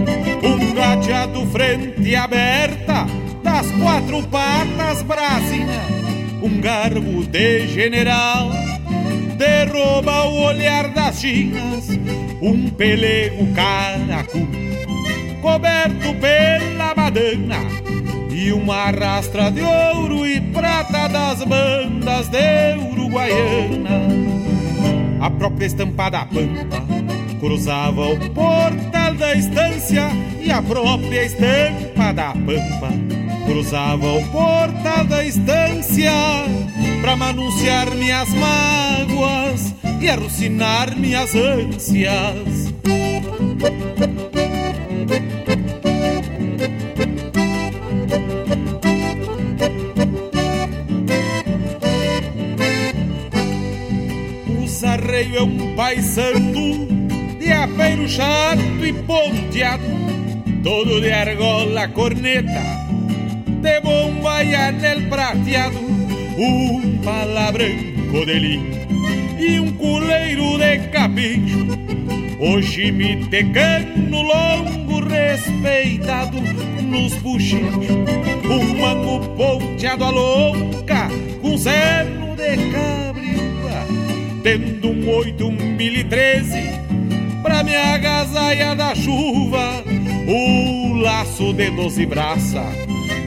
[0.44, 3.06] um gateado frente aberta
[3.44, 5.82] das quatro patas brasina,
[6.42, 8.52] um garbo de general
[9.38, 11.90] derruba o olhar das chinas,
[12.42, 14.48] um pelego caracu
[15.42, 17.62] coberto pela badana
[18.38, 24.00] e uma rastra de ouro e prata das bandas de Uruguaiana.
[25.20, 26.84] A própria estampa da pampa
[27.40, 30.10] cruzava o portal da estância
[30.40, 32.92] e a própria estampa da pampa
[33.48, 36.14] cruzava o portal da estância
[37.02, 42.68] para anunciar minhas mágoas e alucinar minhas ânsias.
[55.18, 56.88] Arreio é um paisano
[57.40, 59.84] de apeiro chato e ponteado,
[60.64, 62.62] todo de argola corneta,
[63.48, 65.80] de bomba e anel prateado,
[66.38, 68.78] um palabranco de linho
[69.40, 71.66] e um culeiro de capricho.
[72.40, 76.40] Hoje me tecano longo respeitado
[76.84, 77.90] nos buchichos,
[78.46, 81.08] um mango ponteado a louca,
[81.42, 83.17] com zero de cabriúva,
[84.48, 86.72] tendo um oito, um mil e treze,
[87.44, 89.84] pra me agasalha da chuva,
[90.26, 92.64] o laço de doze braça,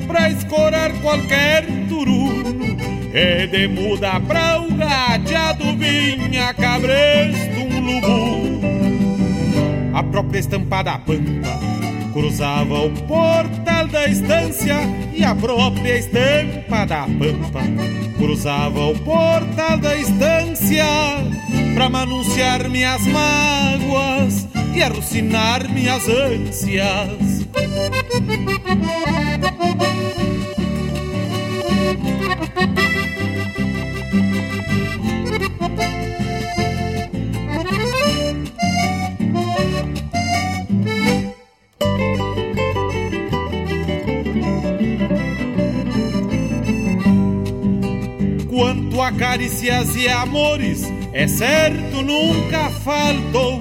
[0.06, 2.58] pra escorar qualquer turuno,
[3.12, 8.60] E de muda pra o gateado vinha cabresto um lubu.
[9.92, 11.69] A própria estampa da pampa
[12.12, 14.76] cruzava o portal da estância
[15.14, 17.60] E a própria estampa da pampa.
[18.16, 20.84] Cruzava o portal da estância
[21.74, 27.46] Pra manunciar minhas mágoas e alucinar minhas ânsias
[49.00, 50.84] Quanto a carícias e amores,
[51.14, 53.58] é certo nunca faltou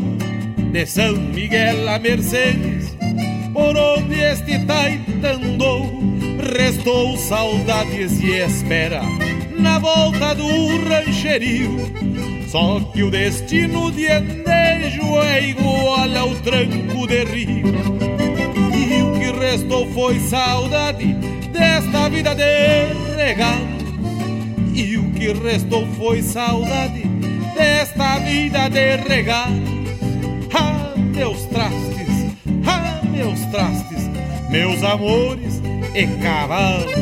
[0.69, 2.93] de São Miguel a Mercedes,
[3.53, 5.89] por onde este taita andou,
[6.57, 9.01] restou saudades e espera
[9.57, 10.45] na volta do
[10.89, 11.71] rancherio.
[12.49, 17.73] Só que o destino de andejo é igual ao tranco de rio.
[18.75, 21.13] E o que restou foi saudade
[21.53, 23.78] desta vida de regalo
[24.79, 27.03] e o que restou foi saudade
[27.53, 29.55] desta vida de regalo.
[30.53, 32.07] Ah, meus trastes,
[32.65, 34.09] ah, meus trastes,
[34.49, 35.61] meus amores
[35.93, 36.93] e cavalos.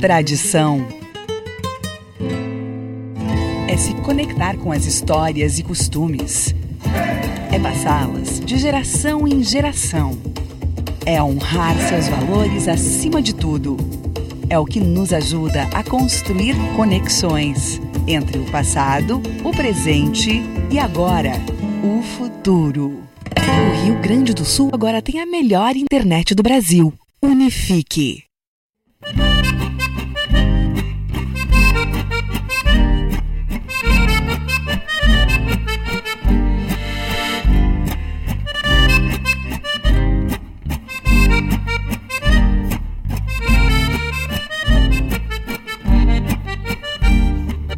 [0.00, 1.03] Tradição
[3.74, 6.54] é se conectar com as histórias e costumes.
[7.52, 10.16] É passá-las de geração em geração.
[11.04, 13.76] É honrar seus valores acima de tudo.
[14.48, 21.32] É o que nos ajuda a construir conexões entre o passado, o presente e agora,
[21.82, 23.02] o futuro.
[23.36, 26.94] O Rio Grande do Sul agora tem a melhor internet do Brasil.
[27.20, 28.22] Unifique.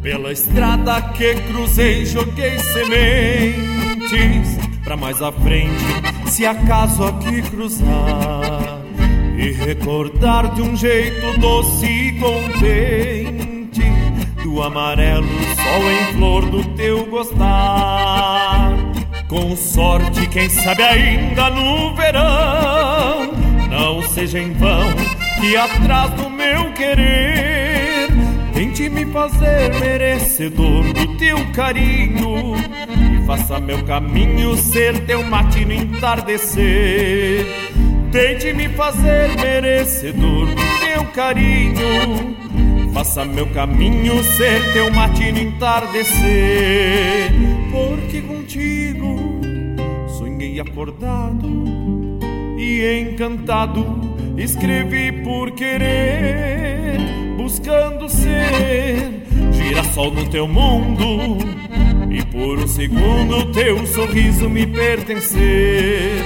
[0.07, 5.83] Pela estrada que cruzei, joguei sementes Pra mais à frente,
[6.27, 8.79] se acaso aqui cruzar
[9.37, 13.81] E recordar de um jeito doce e contente
[14.41, 18.77] Do amarelo sol em flor do teu gostar.
[19.27, 23.33] Com sorte, quem sabe ainda no verão
[23.69, 24.87] Não seja em vão
[25.41, 27.56] que atrás do meu querer
[28.77, 32.53] Tente me fazer merecedor do teu carinho.
[33.11, 37.43] E faça meu caminho ser teu matino entardecer.
[38.11, 42.35] Tente me fazer merecedor do teu carinho.
[42.93, 47.31] Faça meu caminho ser teu matino entardecer.
[47.71, 49.41] Porque contigo
[50.07, 51.49] sonhei acordado
[52.59, 53.83] E encantado.
[54.37, 59.11] Escrevi por querer buscando ser
[59.53, 61.37] girassol no teu mundo
[62.09, 66.23] e por um segundo teu sorriso me pertencer.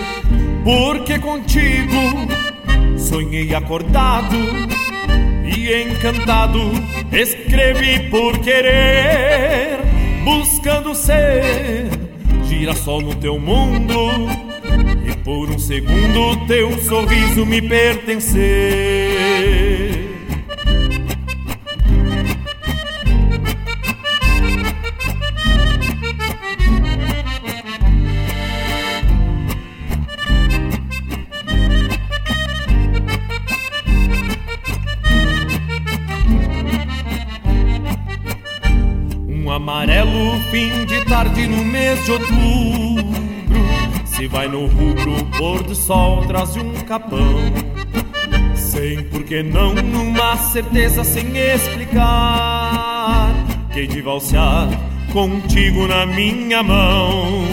[0.64, 1.98] Porque contigo
[2.98, 4.38] sonhei acordado
[5.44, 6.72] e encantado
[7.12, 9.80] escrevi por querer,
[10.24, 11.90] buscando ser
[12.48, 14.30] girassol no teu mundo
[15.06, 19.12] e por um segundo teu sorriso me pertencer.
[42.04, 43.62] De outubro.
[44.06, 47.40] Se vai no rubro, pôr do sol traz um capão.
[48.56, 53.34] Sem por que não, numa certeza sem explicar
[53.74, 54.68] Que de valsear
[55.12, 57.44] contigo na minha mão.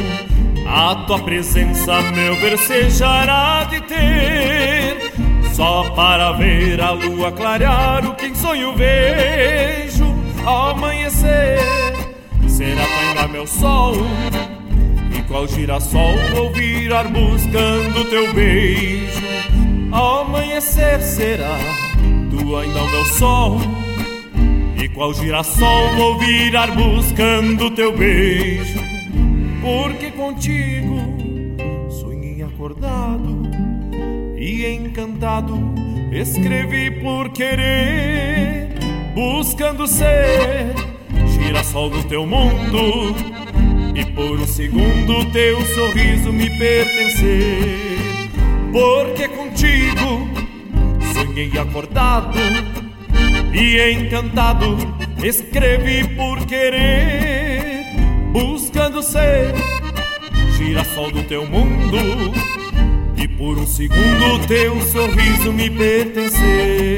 [0.66, 5.12] A tua presença meu versejará de ter.
[5.55, 10.07] Só para ver a lua clarear o que em sonho vejo.
[10.44, 11.59] Ao amanhecer
[12.59, 13.94] será ainda meu sol
[15.29, 19.20] qual girassol vou virar buscando teu beijo.
[19.93, 21.59] Amanhecer será
[22.31, 23.59] tu ainda o meu sol.
[24.83, 28.81] E qual girassol vou virar buscando teu beijo.
[29.61, 30.99] Porque contigo
[31.91, 33.43] sonhei acordado
[34.37, 35.57] e encantado.
[36.11, 38.70] Escrevi por querer,
[39.14, 40.74] buscando ser
[41.26, 43.14] girassol do teu mundo
[43.99, 47.99] e por um segundo teu sorriso me pertencer,
[48.72, 50.28] porque contigo
[51.12, 52.38] sonhei acordado
[53.53, 54.76] e encantado.
[55.20, 57.82] Escrevi por querer,
[58.32, 59.53] buscando ser
[60.57, 61.99] girassol do teu mundo.
[63.16, 66.97] E por um segundo teu sorriso me pertencer.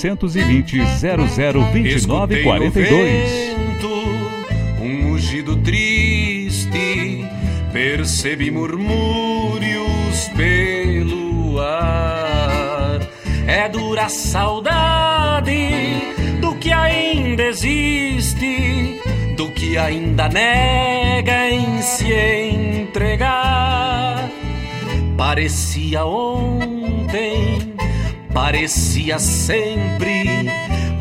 [0.03, 3.55] 920 0029 42.
[4.81, 7.25] um mugido triste,
[7.71, 12.99] percebi murmúrios pelo ar.
[13.47, 15.69] É dura saudade
[16.41, 18.99] do que ainda existe,
[19.37, 24.29] do que ainda nega em se entregar.
[25.15, 27.62] Parecia ontem,
[28.43, 30.25] parecia sempre,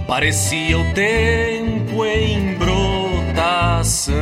[0.06, 4.14] parecia o tempo em brotação.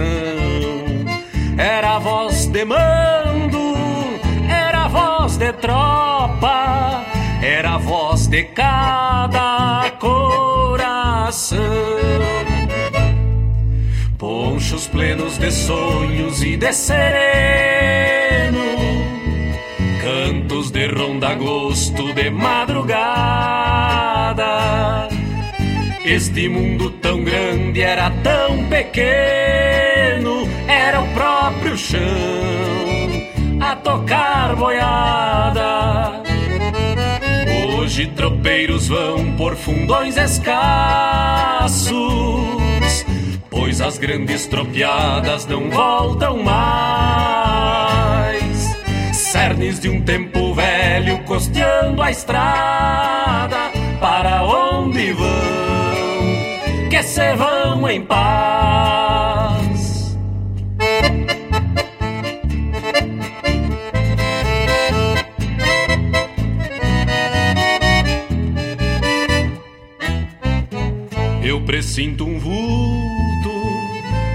[1.59, 3.75] Era a voz de mando,
[4.49, 7.05] era a voz de tropa,
[7.43, 11.59] era a voz de cada coração.
[14.17, 17.51] Ponchos plenos de sonhos e de sereno
[18.61, 18.90] cantos
[20.81, 22.97] de ronda gosto de madrugada.
[26.03, 32.01] Este mundo tão grande era tão pequeno, era o próprio chão
[33.61, 36.23] a tocar boiada.
[37.77, 41.91] Hoje tropeiros vão por fundões escassos,
[43.51, 47.21] pois as grandes tropiadas não voltam mais
[49.31, 50.50] cernes de um tempo
[51.01, 53.71] velho costeando a estrada
[54.01, 55.29] para onde vão
[56.91, 59.39] que se vão em paz
[71.43, 72.61] eu presinto um vulto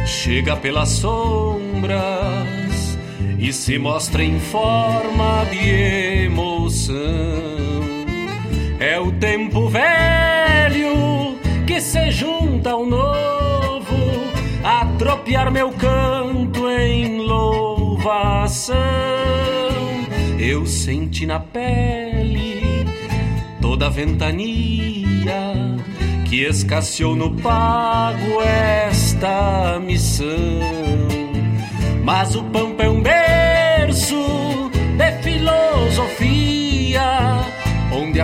[0.08, 2.66] chega pelas sombras
[3.38, 5.70] e se mostra em forma de
[6.26, 6.55] emoção.
[8.80, 13.96] É o tempo velho que se junta ao novo,
[14.64, 18.76] a tropear meu canto em louvação.
[20.40, 22.86] Eu senti na pele
[23.62, 25.54] toda a ventania
[26.26, 30.28] que escasseou no pago esta missão.
[32.04, 36.35] Mas o pampa é um berço de filosofia,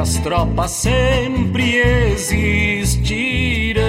[0.02, 1.78] as tropas sempre
[2.12, 3.84] existirão.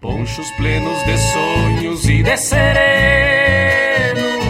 [0.00, 4.40] Ponchos plenos de sonhos e de sereno,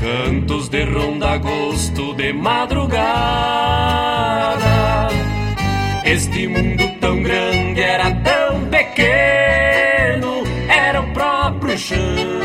[0.00, 2.96] cantos de ronda gosto de madrugada.
[6.02, 12.35] Este mundo tão grande era tão pequeno, era o próprio chão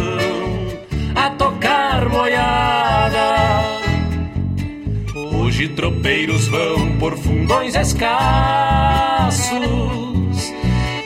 [5.62, 8.01] Hoje tropeiros vão por fundões escassos,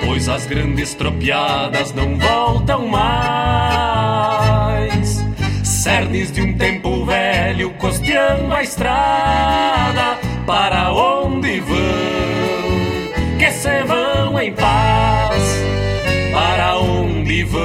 [0.06, 4.16] pois as grandes tropiadas não voltam mais.
[5.62, 11.76] Cernes de um tempo velho costeando a estrada, para onde vão?
[13.38, 15.66] Que se vão em paz,
[16.32, 17.60] para onde vão?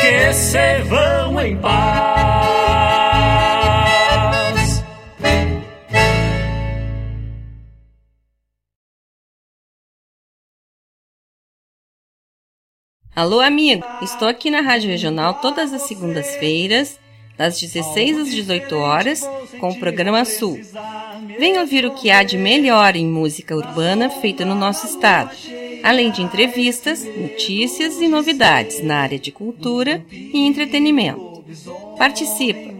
[0.00, 2.37] Que se vão em paz.
[13.18, 13.84] Alô, amigo!
[14.00, 17.00] Estou aqui na Rádio Regional todas as segundas-feiras,
[17.36, 20.60] das 16 às 18 horas, com o programa Sul.
[21.36, 25.32] Venha ouvir o que há de melhor em música urbana feita no nosso estado,
[25.82, 31.42] além de entrevistas, notícias e novidades na área de cultura e entretenimento.
[31.98, 32.72] Participa!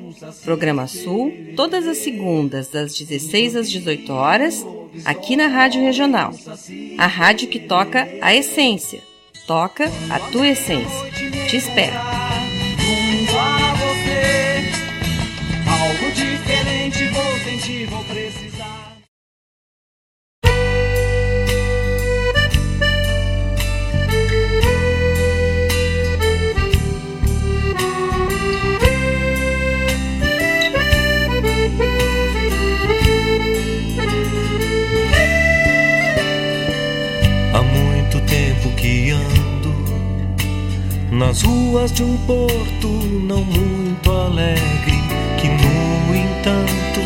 [0.44, 4.64] Programa Sul, todas as segundas, das 16 às 18 horas,
[5.04, 6.32] aqui na Rádio Regional.
[6.96, 9.07] A rádio que toca a essência.
[9.48, 11.10] Toca a tua essência.
[11.48, 11.96] Te espero.
[15.66, 18.04] Algo diferente, vou sentir, vou
[41.18, 42.88] nas ruas de um porto
[43.26, 45.02] não muito alegre,
[45.36, 47.00] que no entanto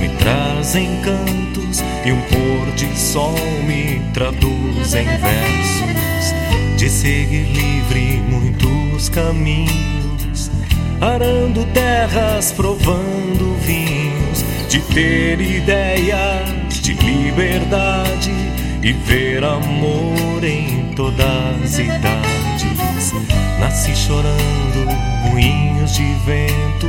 [0.00, 3.34] me traz encantos e um pôr de sol
[3.66, 10.48] me traduz em versos de seguir livre muitos caminhos,
[11.00, 18.30] arando terras, provando vinhos, de ter ideias de liberdade
[18.80, 22.35] e ver amor em todas as idades.
[23.58, 24.86] Nasci chorando,
[25.30, 26.88] moinhos de vento,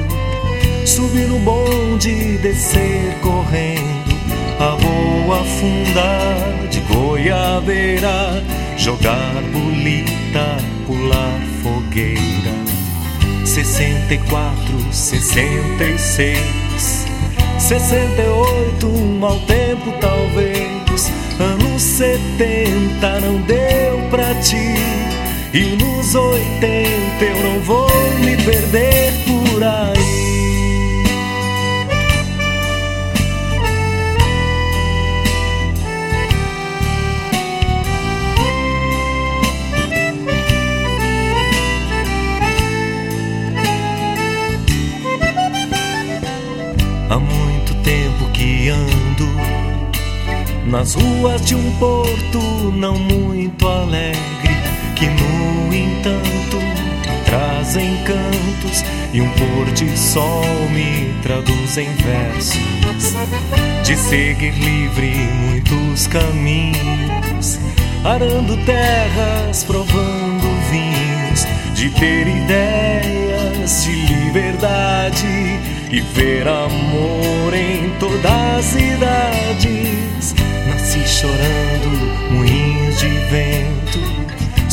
[0.86, 4.15] subir no bonde, descer correndo,
[4.59, 8.43] a boa afundar de goiabeira,
[8.78, 12.57] jogar bolita, pular fogueira.
[13.45, 16.38] 64, 66,
[17.59, 21.11] 68, um mau tempo talvez.
[21.39, 25.16] Anos 70 não deu pra ti.
[25.57, 27.89] E nos 80 eu não vou
[28.19, 29.97] me perder por aí.
[47.09, 49.27] Há muito tempo que ando
[50.67, 52.39] nas ruas de um porto
[52.75, 54.36] não muito alegre,
[54.97, 56.57] que no entanto
[57.25, 58.83] traz encantos
[59.13, 62.57] e um pôr de sol me traduz em versos.
[63.83, 67.59] De seguir livre muitos caminhos,
[68.03, 71.45] arando terras, provando vinhos,
[71.75, 75.27] de ter ideias de liberdade
[75.91, 80.35] e ver amor em todas as idades.
[80.67, 83.76] Nasci chorando, moinhos de vento,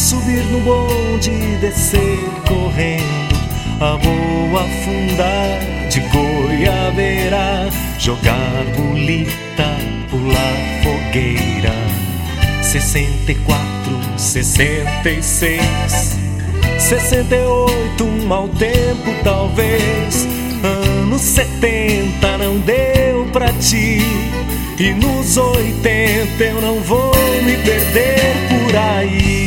[0.05, 1.31] subir no bonde,
[1.63, 3.35] descer correndo,
[3.81, 9.79] a boa afundar de goiabeira, jogar bolita,
[10.11, 11.73] pular fogueira.
[12.61, 13.59] 64,
[14.19, 16.19] 66,
[16.79, 20.29] 68, um mau tempo talvez.
[20.63, 24.01] Anos 70 não deu pra ti.
[24.79, 29.44] E nos 80 eu não vou me perder por aí.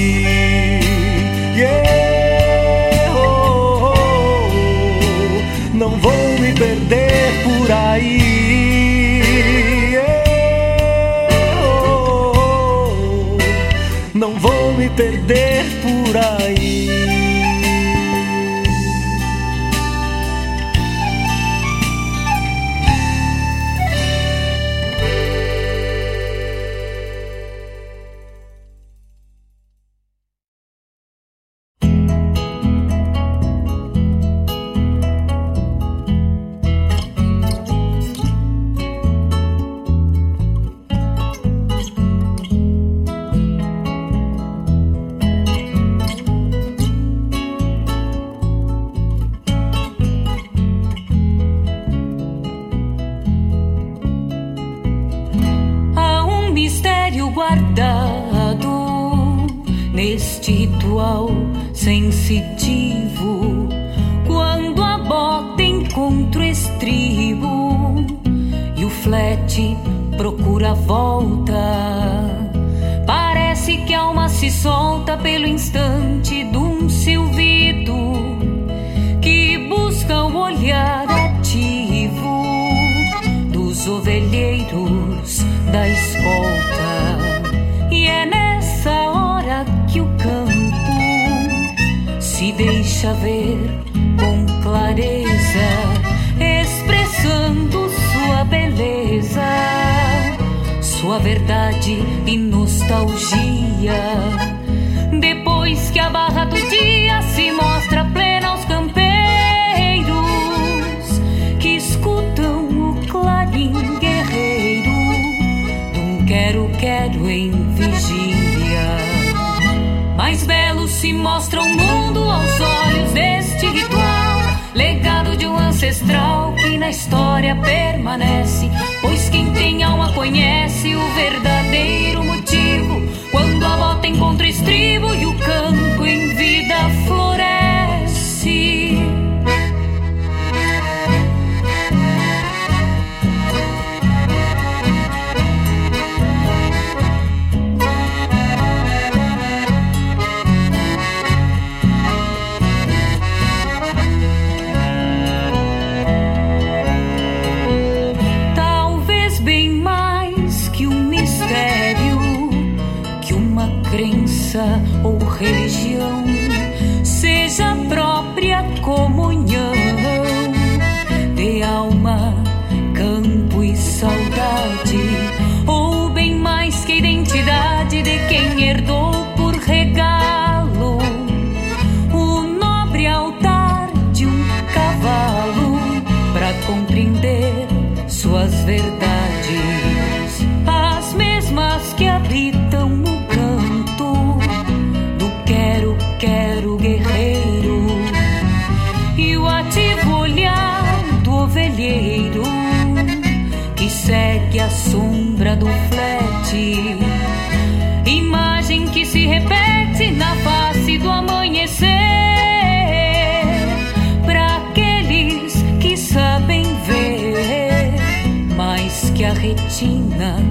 [220.18, 220.47] 나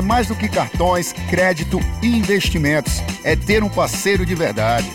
[0.00, 3.02] é mais do que cartões, crédito e investimentos.
[3.22, 4.90] É ter um parceiro de verdade.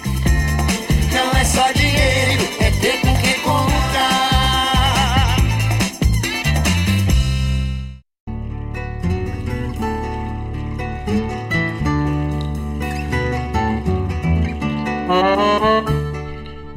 [1.14, 3.86] Não é só dinheiro, é ter com quem contar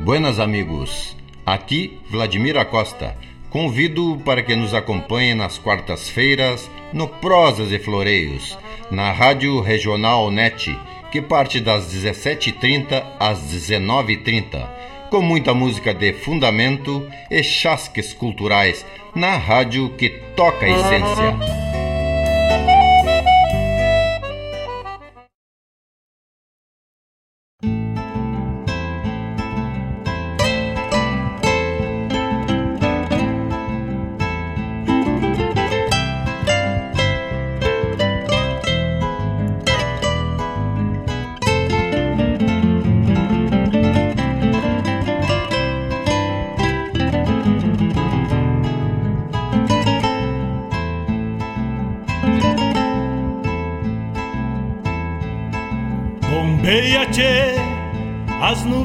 [0.00, 3.16] Buenas amigos, aqui Vladimir Acosta.
[3.48, 8.58] Convido para que nos acompanhe nas quartas-feiras no Prosas e Floreios,
[8.90, 10.76] na Rádio Regional NET,
[11.10, 14.66] que parte das 17h30 às 19h30,
[15.10, 18.84] com muita música de fundamento e chasques culturais,
[19.14, 21.67] na rádio que toca a essência.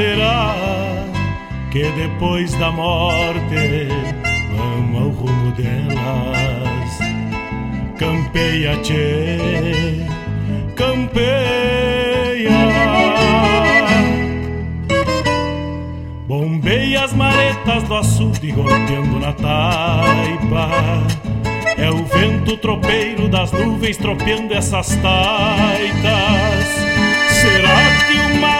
[0.00, 0.54] Será
[1.70, 3.86] que depois da morte
[4.56, 6.98] vamos ao rumo delas?
[7.98, 9.36] Campeia, tchê,
[10.74, 11.30] campeia.
[16.26, 20.70] Bombeia as maretas do açude golpeando na taipa
[21.76, 26.64] É o vento tropeiro das nuvens tropeando essas taitas.
[27.28, 28.59] Será que uma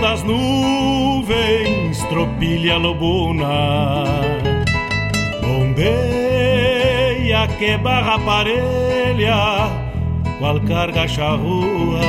[0.00, 4.04] das nuvens, tropilha lobuna.
[5.42, 9.68] Bombeia que barra parelha,
[10.38, 12.00] qual carga charrua.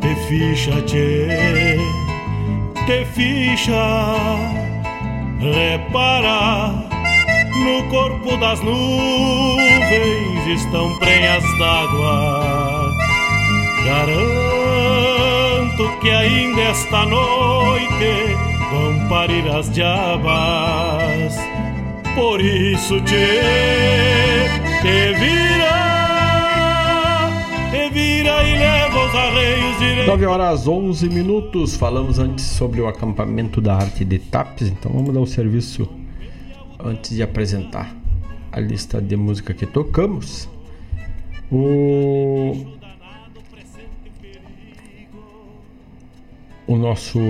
[0.00, 1.78] Te ficha, tchê,
[2.86, 4.14] te ficha,
[5.40, 6.90] repara.
[7.64, 12.92] No corpo das nuvens estão prenhas d'água.
[15.72, 18.36] Garanto que ainda esta noite
[18.70, 21.34] vão parir as diabas.
[22.14, 23.14] Por isso te,
[24.82, 25.72] te vira,
[27.70, 30.06] te vira e leva os arreios direitos.
[30.08, 31.74] 9 horas 11 minutos.
[31.74, 35.88] Falamos antes sobre o acampamento da arte de TAPS, então vamos dar o serviço
[36.84, 37.96] antes de apresentar
[38.50, 40.48] a lista de música que tocamos.
[41.50, 42.81] O
[46.72, 47.20] o nosso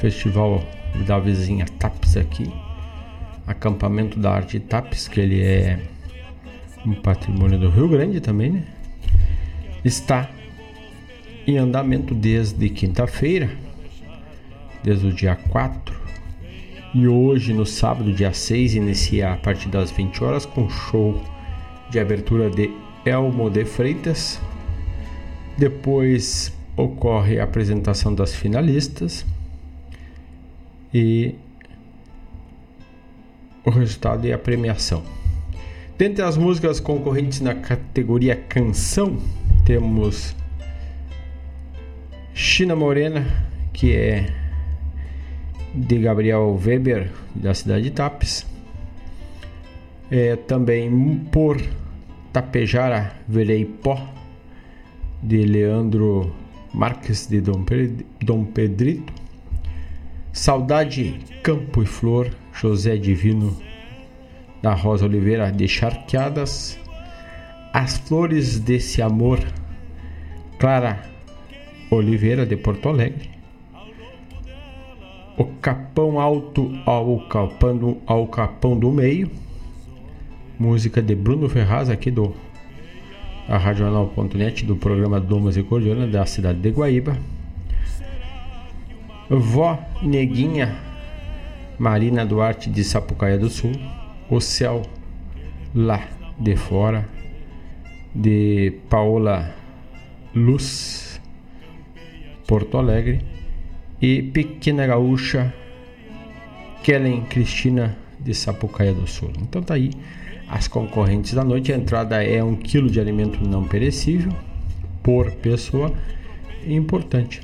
[0.00, 0.62] festival
[1.06, 2.50] da vizinha TAPS aqui,
[3.46, 5.78] acampamento da arte TAPS, que ele é
[6.86, 8.64] um patrimônio do Rio Grande também, né?
[9.84, 10.30] Está
[11.46, 13.50] em andamento desde quinta-feira,
[14.82, 16.00] desde o dia 4.
[16.94, 21.22] E hoje, no sábado, dia 6, inicia a partir das 20 horas com show
[21.90, 22.70] de abertura de
[23.04, 24.40] Elmo de Freitas.
[25.58, 29.24] Depois ocorre a apresentação das finalistas
[30.92, 31.34] e
[33.64, 35.02] o resultado é a premiação.
[35.98, 39.18] Dentre as músicas concorrentes na categoria canção,
[39.66, 40.34] temos
[42.32, 43.26] China Morena,
[43.72, 44.32] que é
[45.74, 48.46] de Gabriel Weber, da cidade de Tapes.
[50.10, 51.60] É, também Por
[52.32, 54.02] Tapejara Verei Pó,
[55.22, 56.34] de Leandro
[56.72, 59.12] Marques de Dom, Pedrito.
[60.32, 63.56] Saudade, Campo e Flor, José Divino
[64.62, 66.78] da Rosa Oliveira de Charqueadas.
[67.72, 69.40] As Flores desse Amor,
[70.58, 71.02] Clara
[71.90, 73.30] Oliveira de Porto Alegre.
[75.36, 79.30] O Capão Alto ao Capão, ao Capão do Meio.
[80.58, 82.34] Música de Bruno Ferraz aqui do
[83.50, 87.18] a Radional.net do programa Domas e Cordiona da cidade de Guaíba.
[89.28, 90.78] Vó Neguinha
[91.76, 93.72] Marina Duarte de Sapucaia do Sul.
[94.30, 94.82] O Céu
[95.74, 96.06] Lá
[96.38, 97.08] de Fora
[98.14, 99.52] de Paola
[100.32, 101.20] Luz
[102.46, 103.20] Porto Alegre
[104.00, 105.52] e Pequena Gaúcha
[106.84, 109.32] Kellen Cristina de Sapucaia do Sul.
[109.42, 109.90] Então tá aí
[110.50, 111.72] as concorrentes da noite.
[111.72, 114.32] A entrada é um quilo de alimento não perecível
[115.02, 115.94] por pessoa.
[116.66, 117.40] Importante,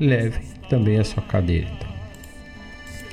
[0.00, 1.68] leve também a sua cadeira.
[1.76, 1.88] Então.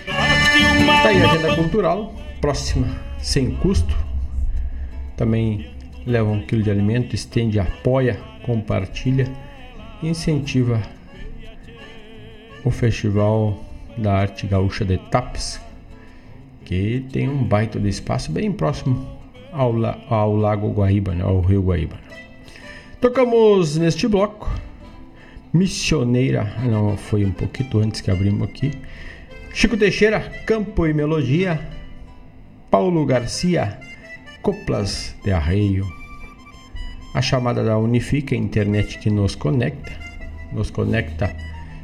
[0.05, 2.87] Tá aí a agenda cultural, próxima,
[3.19, 3.95] sem custo.
[5.17, 5.69] Também
[6.07, 9.27] leva um quilo de alimento, estende, apoia, compartilha,
[10.01, 10.81] incentiva
[12.63, 13.63] o Festival
[13.97, 15.59] da Arte Gaúcha de Tapes,
[16.63, 19.14] que tem um baita de espaço bem próximo
[19.55, 19.73] ao,
[20.09, 21.97] ao Lago Guaíba, ao Rio Guaíba.
[23.01, 24.49] Tocamos neste bloco
[25.55, 28.73] Missioneira, não foi um pouquinho antes que abrimos aqui.
[29.53, 31.75] Chico Teixeira, Campo e Melodia.
[32.69, 33.79] Paulo Garcia,
[34.41, 35.87] Coplas de Arreio.
[37.13, 39.93] A chamada da Unifica, a internet que nos conecta,
[40.51, 41.33] nos conecta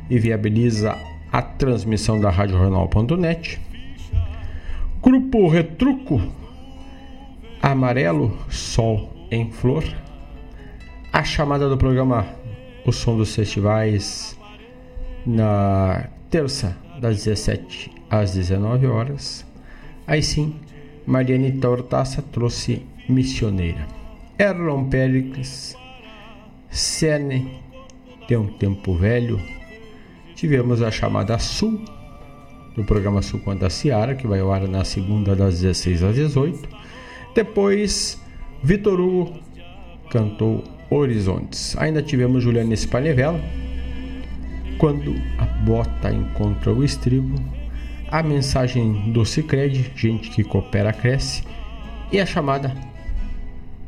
[0.09, 0.97] e viabiliza
[1.31, 3.57] a transmissão da Rádio Jornal.net.
[5.01, 6.21] Grupo Retruco,
[7.71, 9.85] Amarelo, Sol em Flor.
[11.13, 12.27] A chamada do programa
[12.85, 14.37] O Som dos Festivais
[15.25, 19.45] na terça, das 17 às 19 horas.
[20.05, 20.59] Aí sim,
[21.07, 23.87] Mariane Tortaça trouxe Missioneira.
[24.37, 25.73] Erlon Pericles,
[26.69, 27.57] Sene,
[28.27, 29.39] de um tempo velho.
[30.35, 31.79] Tivemos a chamada Sul,
[32.75, 36.15] do programa Sul Quanto a Seara, que vai ao ar na segunda das 16 às
[36.15, 36.80] 18.
[37.33, 38.21] Depois,
[38.63, 39.39] Vitor Hugo
[40.09, 41.77] cantou Horizontes.
[41.77, 43.39] Ainda tivemos Juliana Spalevela,
[44.77, 47.35] Quando a bota encontra o estribo,
[48.09, 51.43] a mensagem do Cicred, gente que coopera cresce,
[52.11, 52.75] e a chamada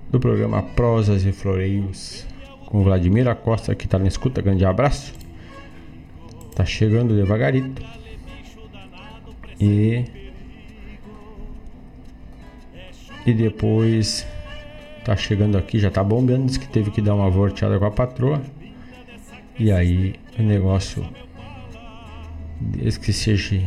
[0.10, 2.26] do programa Prosas e Floreios
[2.68, 5.14] com Vladimir Acosta que está na escuta, grande abraço.
[6.56, 7.82] Tá chegando devagarito.
[9.60, 10.23] E
[13.26, 14.26] e depois
[15.04, 17.92] tá chegando aqui, já tá bombeando, diz que teve que dar uma volteada com a
[17.92, 18.42] patroa.
[19.60, 21.06] E aí o negócio
[22.60, 23.60] desde que seja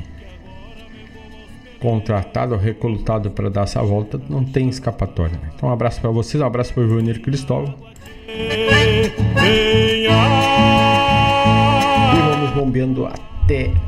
[1.81, 5.35] contratado ou recrutado para dar essa volta, não tem escapatória.
[5.35, 5.51] Né?
[5.55, 7.75] Então um abraço para vocês, um abraço para o Joanir Cristóvão.
[8.29, 9.11] E
[12.31, 13.36] vamos bombeando até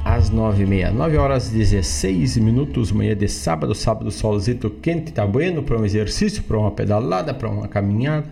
[0.04, 0.92] as 9h30.
[0.92, 6.44] 9 horas 16 minutos, manhã de sábado, sábado solzito quente, tá bueno para um exercício,
[6.44, 8.26] para uma pedalada, para uma caminhada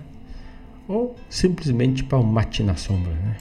[0.86, 3.36] ou simplesmente para um mate na sombra, né?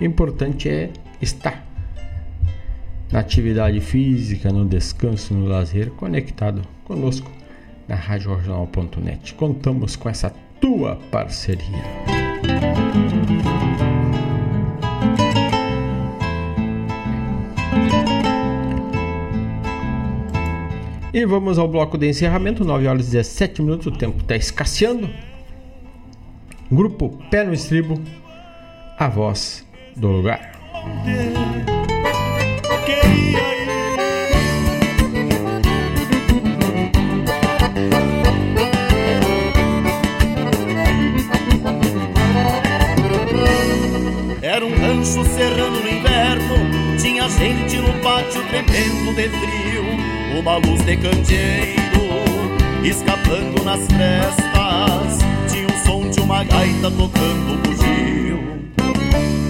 [0.00, 0.90] Importante é
[1.22, 1.64] estar
[3.12, 7.30] na atividade física, no descanso, no lazer, conectado conosco
[7.86, 9.34] na RádioJornal.net.
[9.34, 11.84] Contamos com essa tua parceria.
[21.16, 25.08] E vamos ao bloco de encerramento, 9 horas e 17 minutos, o tempo está escasseando.
[26.70, 27.98] Grupo Pé no Estribo,
[28.98, 29.66] a voz
[29.96, 30.52] do lugar.
[44.42, 50.05] Era um rancho serrano no inverno, tinha gente no pátio tremendo de frio,
[50.38, 51.76] uma luz de candeeiro
[52.84, 55.18] escapando nas frestas,
[55.50, 58.70] tinha o som de uma gaita tocando bugio.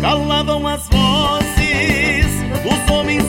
[0.01, 2.27] Calavam as vozes
[2.63, 3.26] dos homens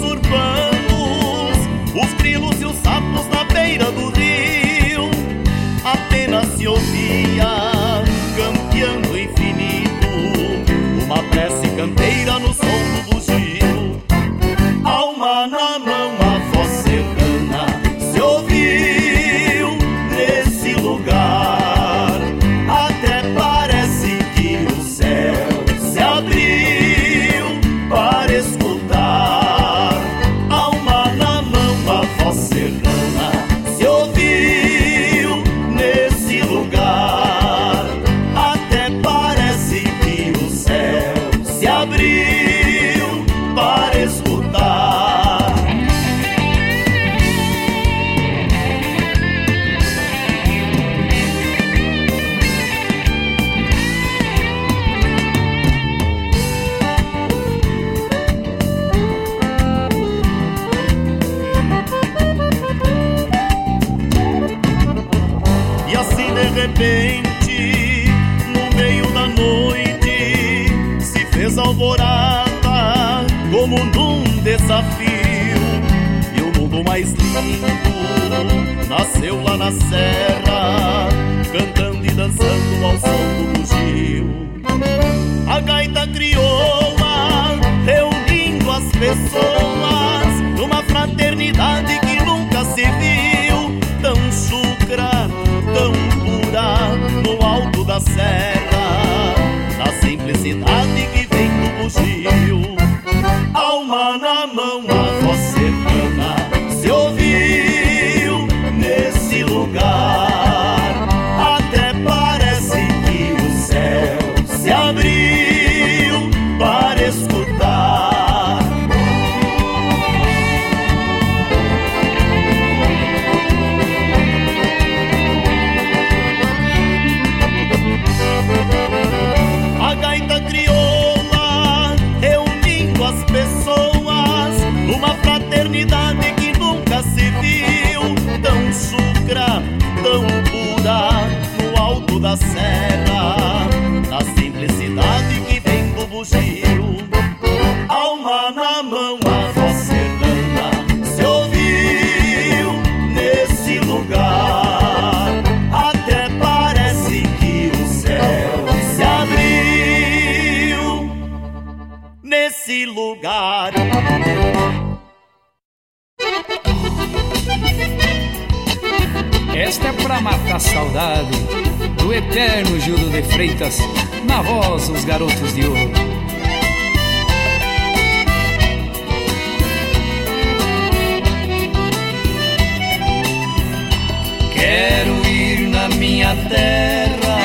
[186.17, 187.37] minha terra,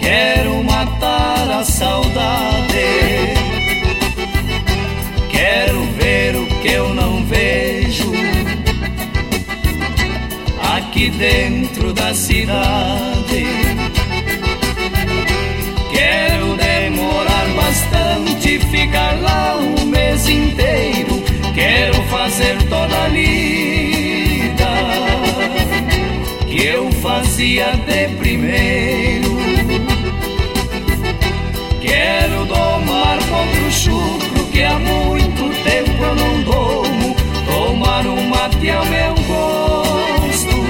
[0.00, 2.74] quero matar a saudade,
[5.30, 8.10] quero ver o que eu não vejo
[10.74, 13.44] aqui dentro da cidade.
[15.92, 21.22] Quero demorar bastante, ficar lá um mês inteiro.
[21.54, 23.81] Quero fazer toda a lida
[27.12, 29.36] fazia de primeiro.
[31.80, 37.14] Quero domar contra o chucro que há muito tempo eu não domo.
[37.44, 40.62] Tomar um mate ao meu gosto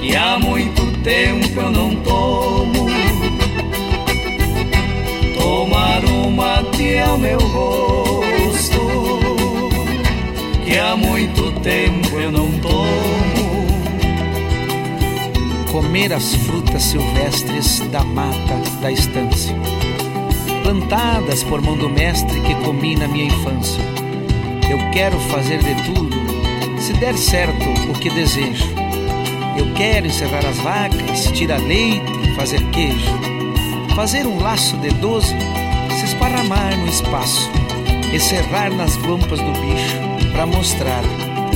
[0.00, 2.88] que há muito tempo eu não tomo.
[5.38, 8.80] Tomar um mate ao meu gosto,
[10.64, 12.41] que há muito tempo eu não
[16.02, 19.54] Comer as frutas silvestres da mata da estância,
[20.64, 23.80] plantadas por mão do mestre que comi na minha infância.
[24.68, 26.16] Eu quero fazer de tudo,
[26.80, 28.66] se der certo o que desejo.
[29.56, 33.16] Eu quero encerrar as vacas, tirar leite, fazer queijo,
[33.94, 35.36] fazer um laço de doze,
[36.00, 37.48] se esparramar no espaço
[38.12, 41.04] e serrar nas guampas do bicho para mostrar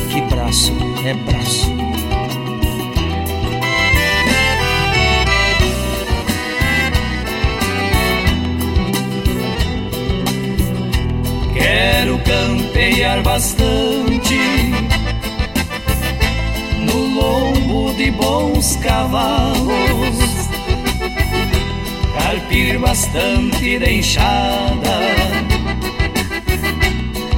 [0.09, 0.73] que braço
[1.05, 1.76] é braço.
[12.36, 14.38] Campear bastante
[16.80, 20.18] no lombo de bons cavalos,
[22.18, 24.98] carpir bastante de enxada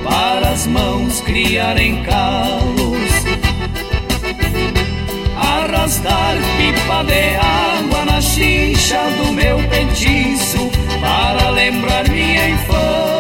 [0.03, 3.13] para as mãos criarem calos,
[5.37, 10.71] arrastar pipa de água na chincha do meu petiço
[11.01, 13.19] para lembrar minha infância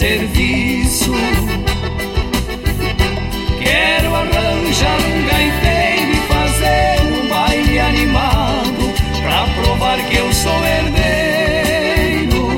[0.00, 1.12] serviço.
[3.62, 12.48] Quero arranjar um gaiteiro e fazer um baile animado pra provar que eu sou herdeiro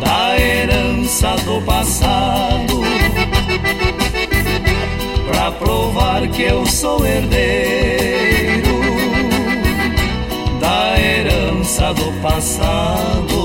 [0.00, 2.80] da herança do passado.
[5.28, 8.80] Pra provar que eu sou herdeiro
[10.58, 13.35] da herança do passado.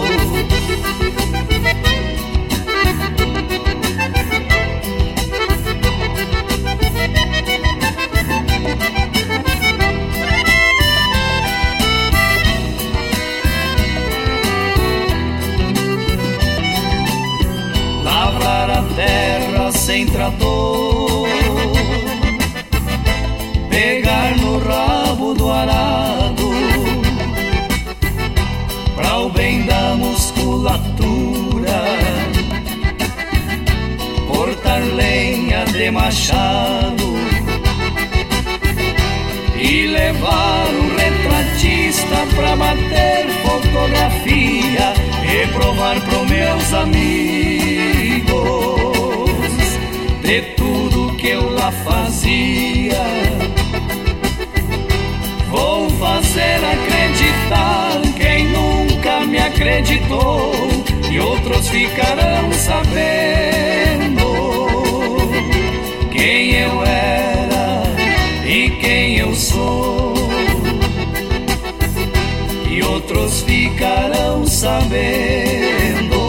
[20.06, 21.28] Trator,
[23.70, 26.50] pegar no rabo do arado,
[28.96, 31.84] pra o bem da musculatura,
[34.30, 37.12] cortar lenha de machado.
[39.60, 44.94] E levar um retratista pra bater fotografia.
[45.24, 48.71] E provar pro meus amigos
[50.32, 53.04] de tudo que eu lá fazia.
[55.50, 60.54] Vou fazer acreditar quem nunca me acreditou
[61.12, 64.26] e outros ficarão sabendo
[66.14, 67.84] quem eu era
[68.46, 70.14] e quem eu sou.
[72.70, 76.21] E outros ficarão sabendo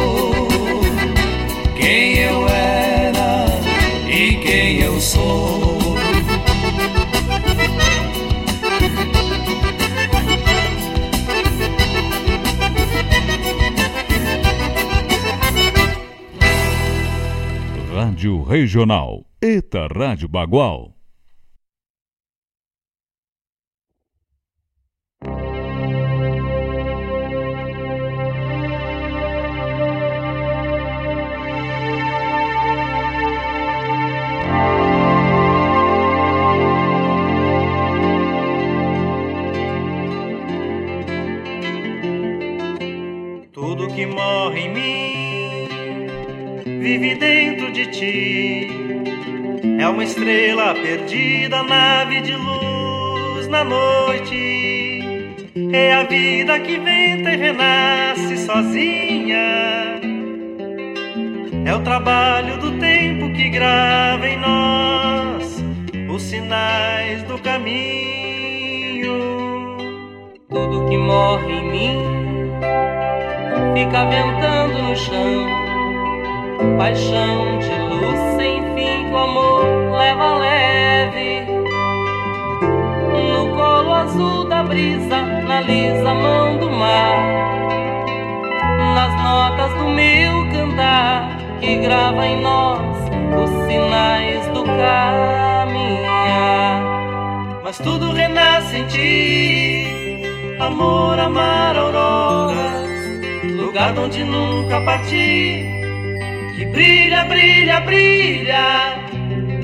[18.23, 19.27] Rádio Regional.
[19.41, 20.95] Eta Rádio Bagual.
[43.53, 45.69] Tudo que morre em mim
[46.81, 48.69] vive dentro de ti.
[49.79, 55.01] É uma estrela perdida, nave de luz na noite.
[55.73, 60.01] É a vida que venta e renasce sozinha.
[61.65, 65.65] É o trabalho do tempo que grava em nós
[66.11, 69.13] os sinais do caminho.
[70.51, 71.99] Tudo que morre em mim
[73.75, 75.62] fica ventando no chão.
[76.79, 79.65] Paixão de luz sem fim que o amor
[79.97, 81.47] leva leve.
[83.31, 87.19] No colo azul da brisa, na lisa mão do mar.
[88.95, 92.81] Nas notas do meu cantar que grava em nós
[93.43, 96.03] os sinais do caminhar.
[97.63, 100.27] Mas tudo renasce em ti,
[100.61, 102.91] amor, amar auroras,
[103.57, 105.82] lugar onde nunca parti,
[106.57, 108.99] que brilha, brilha, brilha,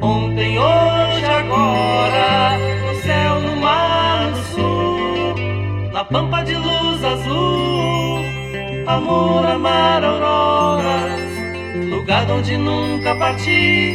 [0.01, 5.35] ontem, hoje, agora, no céu, no mar, no sul,
[5.93, 8.24] na pampa de luz azul,
[8.86, 11.19] amor, amar auroras
[12.09, 13.94] lugar onde nunca parti.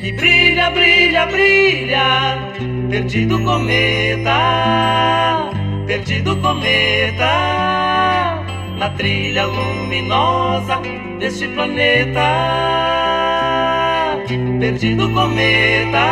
[0.00, 2.52] Que brilha, brilha, brilha,
[2.90, 4.38] perdido cometa,
[5.86, 7.73] perdido cometa,
[8.76, 10.80] na trilha luminosa
[11.18, 12.28] deste planeta.
[14.58, 16.06] Perdido cometa,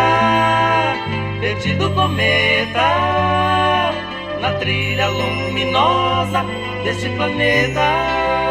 [1.40, 2.90] perdido cometa,
[4.40, 6.44] na trilha luminosa
[6.84, 8.41] deste planeta.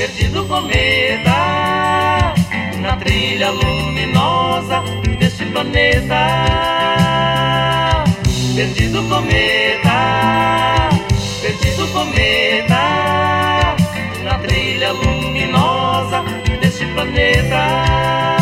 [0.00, 2.34] Perdido cometa.
[2.80, 4.82] Na trilha luminosa
[5.52, 6.44] planeta,
[8.54, 10.88] perdido cometa,
[11.42, 13.76] perdido cometa,
[14.24, 16.24] na trilha luminosa
[16.60, 18.39] deste planeta.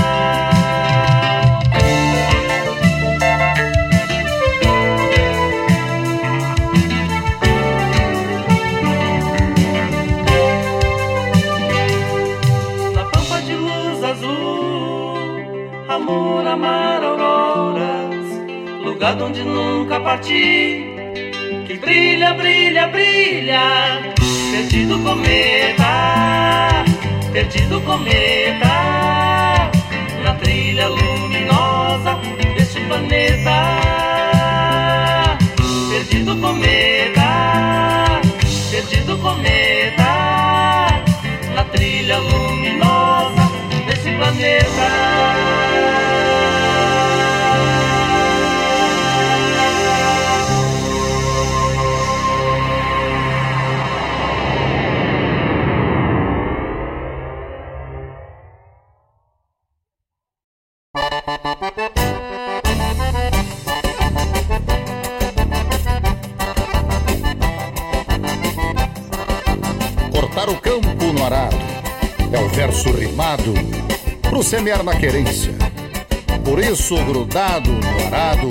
[19.44, 20.84] Nunca parti.
[21.66, 24.14] Que brilha, brilha, brilha,
[24.52, 26.84] perdido cometa,
[27.32, 29.70] perdido cometa,
[30.22, 32.18] na trilha luminosa
[32.56, 33.78] deste planeta.
[35.90, 38.20] Perdido cometa,
[38.70, 39.97] perdido cometa,
[74.58, 75.52] semear na querência.
[76.44, 78.48] Por isso, grudado no arado,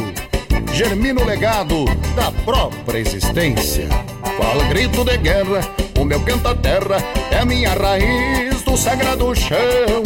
[0.73, 1.83] germina o legado
[2.15, 3.89] da própria existência.
[4.37, 5.59] Qual grito de guerra,
[5.99, 10.01] o meu canta-terra é a minha raiz do sagrado chão.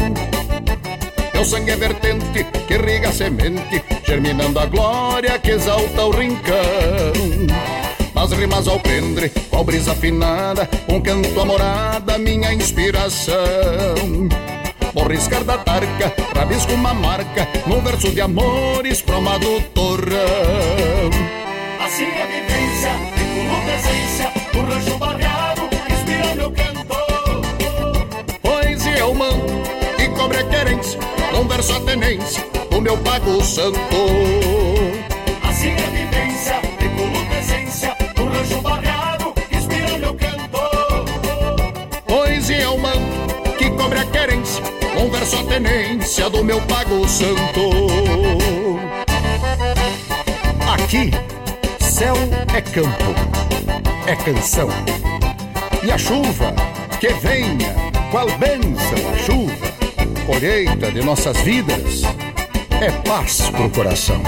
[1.35, 7.13] Meu sangue é vertente que irriga a semente, germinando a glória que exalta o rincão.
[8.15, 13.35] Nas rimas ao pendre, qual brisa afinada, um canto amorada, minha inspiração.
[15.11, 21.09] Riscar da tarca, rabisco uma marca, num verso de amores promado torrão.
[21.83, 22.91] Assim é a vivência,
[23.35, 26.85] com presença, o rancho barreado, inspira meu canto.
[28.41, 29.61] Poesia eu mando
[29.99, 30.97] e cobre a querência,
[31.33, 33.77] num verso a tenência, do meu pago santo.
[35.43, 36.00] Assim é a vivência,
[45.21, 48.79] verso a tenência, do meu pago santo.
[50.73, 51.11] Aqui
[51.79, 52.15] céu
[52.55, 53.13] é campo,
[54.07, 54.69] é canção.
[55.83, 56.53] E a chuva
[56.99, 57.75] que venha,
[58.09, 62.01] qual bênção a chuva, colheita de nossas vidas,
[62.81, 64.21] é paz pro coração.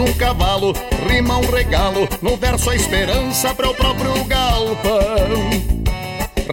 [0.00, 0.72] Um cavalo,
[1.06, 5.50] rima um regalo, no verso a esperança para o próprio galpão.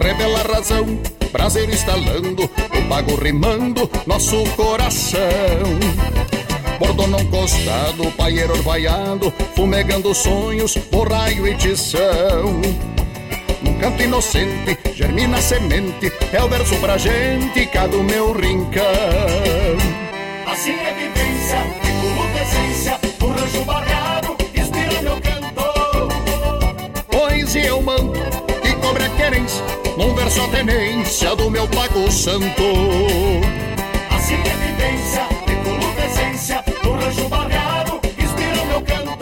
[0.00, 0.84] Revela a razão,
[1.32, 5.18] prazer instalando, o pago rimando nosso coração.
[6.78, 12.60] Bordono encostado, paieiro orvaiado, fumegando sonhos, borraio e tição.
[13.62, 18.84] Num canto inocente, germina a semente, é o verso pra gente, cá do meu rincão.
[20.46, 22.97] Assim é vivência, e como presença,
[23.48, 25.64] rancho barreado, inspira meu canto.
[27.10, 28.12] Poesia eu mando,
[28.62, 29.64] e cobre a querência,
[29.96, 32.62] num verso a tenência do meu pago santo.
[34.10, 39.18] Assim é a vivência, e como presença, o rancho barreado, inspira meu canto.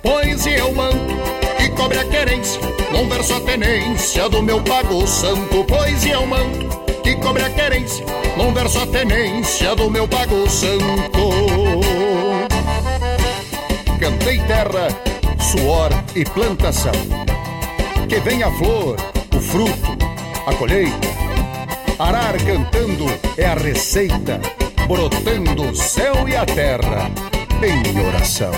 [0.00, 1.18] Poesia eu mando,
[1.58, 2.60] e cobre a querência,
[2.92, 5.64] num verso a tenência do meu pago santo.
[5.64, 6.68] Poesia eu mando,
[7.02, 8.06] que cobre a querência,
[8.36, 12.07] num verso a tenência do meu pago santo.
[14.08, 14.88] Cantei terra,
[15.38, 16.92] suor e plantação.
[18.08, 18.96] Que venha a flor,
[19.36, 19.98] o fruto,
[20.46, 21.08] a colheita.
[21.98, 23.04] Arar cantando
[23.36, 24.40] é a receita,
[24.86, 27.10] brotando o céu e a terra
[27.62, 28.52] em oração.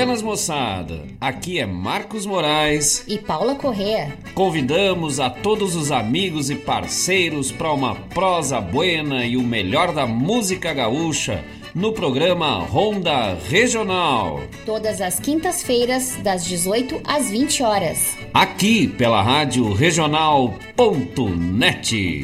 [0.00, 4.16] Buenas moçada, aqui é Marcos Moraes e Paula Correa.
[4.32, 10.06] Convidamos a todos os amigos e parceiros para uma prosa buena e o melhor da
[10.06, 11.44] música gaúcha
[11.74, 14.40] no programa Ronda Regional.
[14.64, 18.16] Todas as quintas-feiras, das 18 às 20 horas.
[18.32, 20.48] Aqui pela Rádio Regional.net.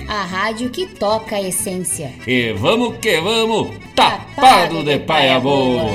[0.08, 2.10] A rádio que toca a essência.
[2.26, 5.90] E vamos que vamos, tapado de paia boa.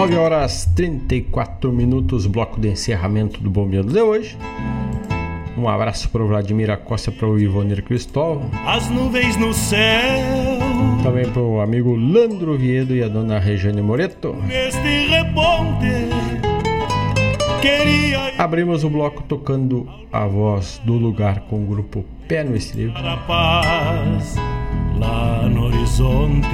[0.00, 4.34] Nove horas 34 minutos, bloco de encerramento do Bombeando de hoje.
[5.58, 8.50] Um abraço para o Vladimir Acosta, para o Ivonir Cristóvão.
[8.66, 10.58] As nuvens no céu.
[11.02, 14.34] Também para o amigo Landro Viedo e a dona Regiane Moreto.
[14.46, 16.08] Neste reponte.
[17.60, 18.32] Queria.
[18.38, 22.94] Abrimos o bloco tocando a voz do lugar com o grupo Pé no Estribo.
[22.94, 24.36] Para a paz
[24.98, 26.48] lá no horizonte.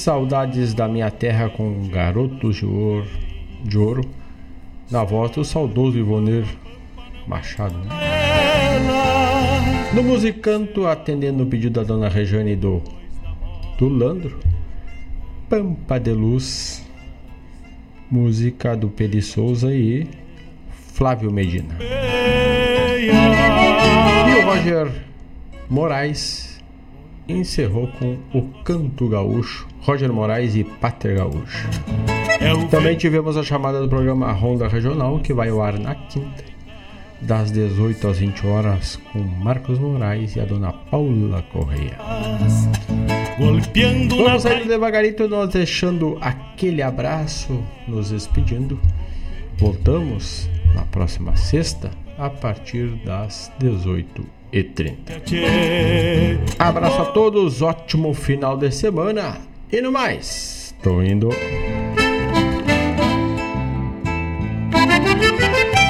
[0.00, 3.06] Saudades da minha terra com Garotos de Ouro,
[3.62, 4.02] de Ouro
[4.90, 6.46] na voz do saudoso Ivonir
[7.26, 7.78] Machado.
[7.78, 7.90] Né?
[9.92, 12.82] No musicanto, atendendo o pedido da dona Regiane do,
[13.78, 14.40] do Landro,
[15.48, 16.82] Pampa de Luz,
[18.10, 20.08] música do Peri Souza e
[20.94, 21.76] Flávio Medina.
[22.98, 23.10] E
[24.40, 24.90] o Roger
[25.68, 26.49] Moraes
[27.30, 31.68] encerrou com o Canto Gaúcho, Roger Moraes e Pater Gaúcho.
[32.70, 36.44] Também tivemos a chamada do programa Ronda Regional, que vai ao ar na quinta,
[37.20, 41.98] das 18 às 20 horas, com Marcos Moraes e a dona Paula Correia.
[43.38, 48.80] Vamos sair devagarito, nós deixando aquele abraço, nos despedindo.
[49.58, 53.52] Voltamos na próxima sexta, a partir das
[54.52, 55.22] e 30.
[56.58, 59.38] Abraço a todos, ótimo final de semana
[59.70, 61.30] e no mais, tô indo.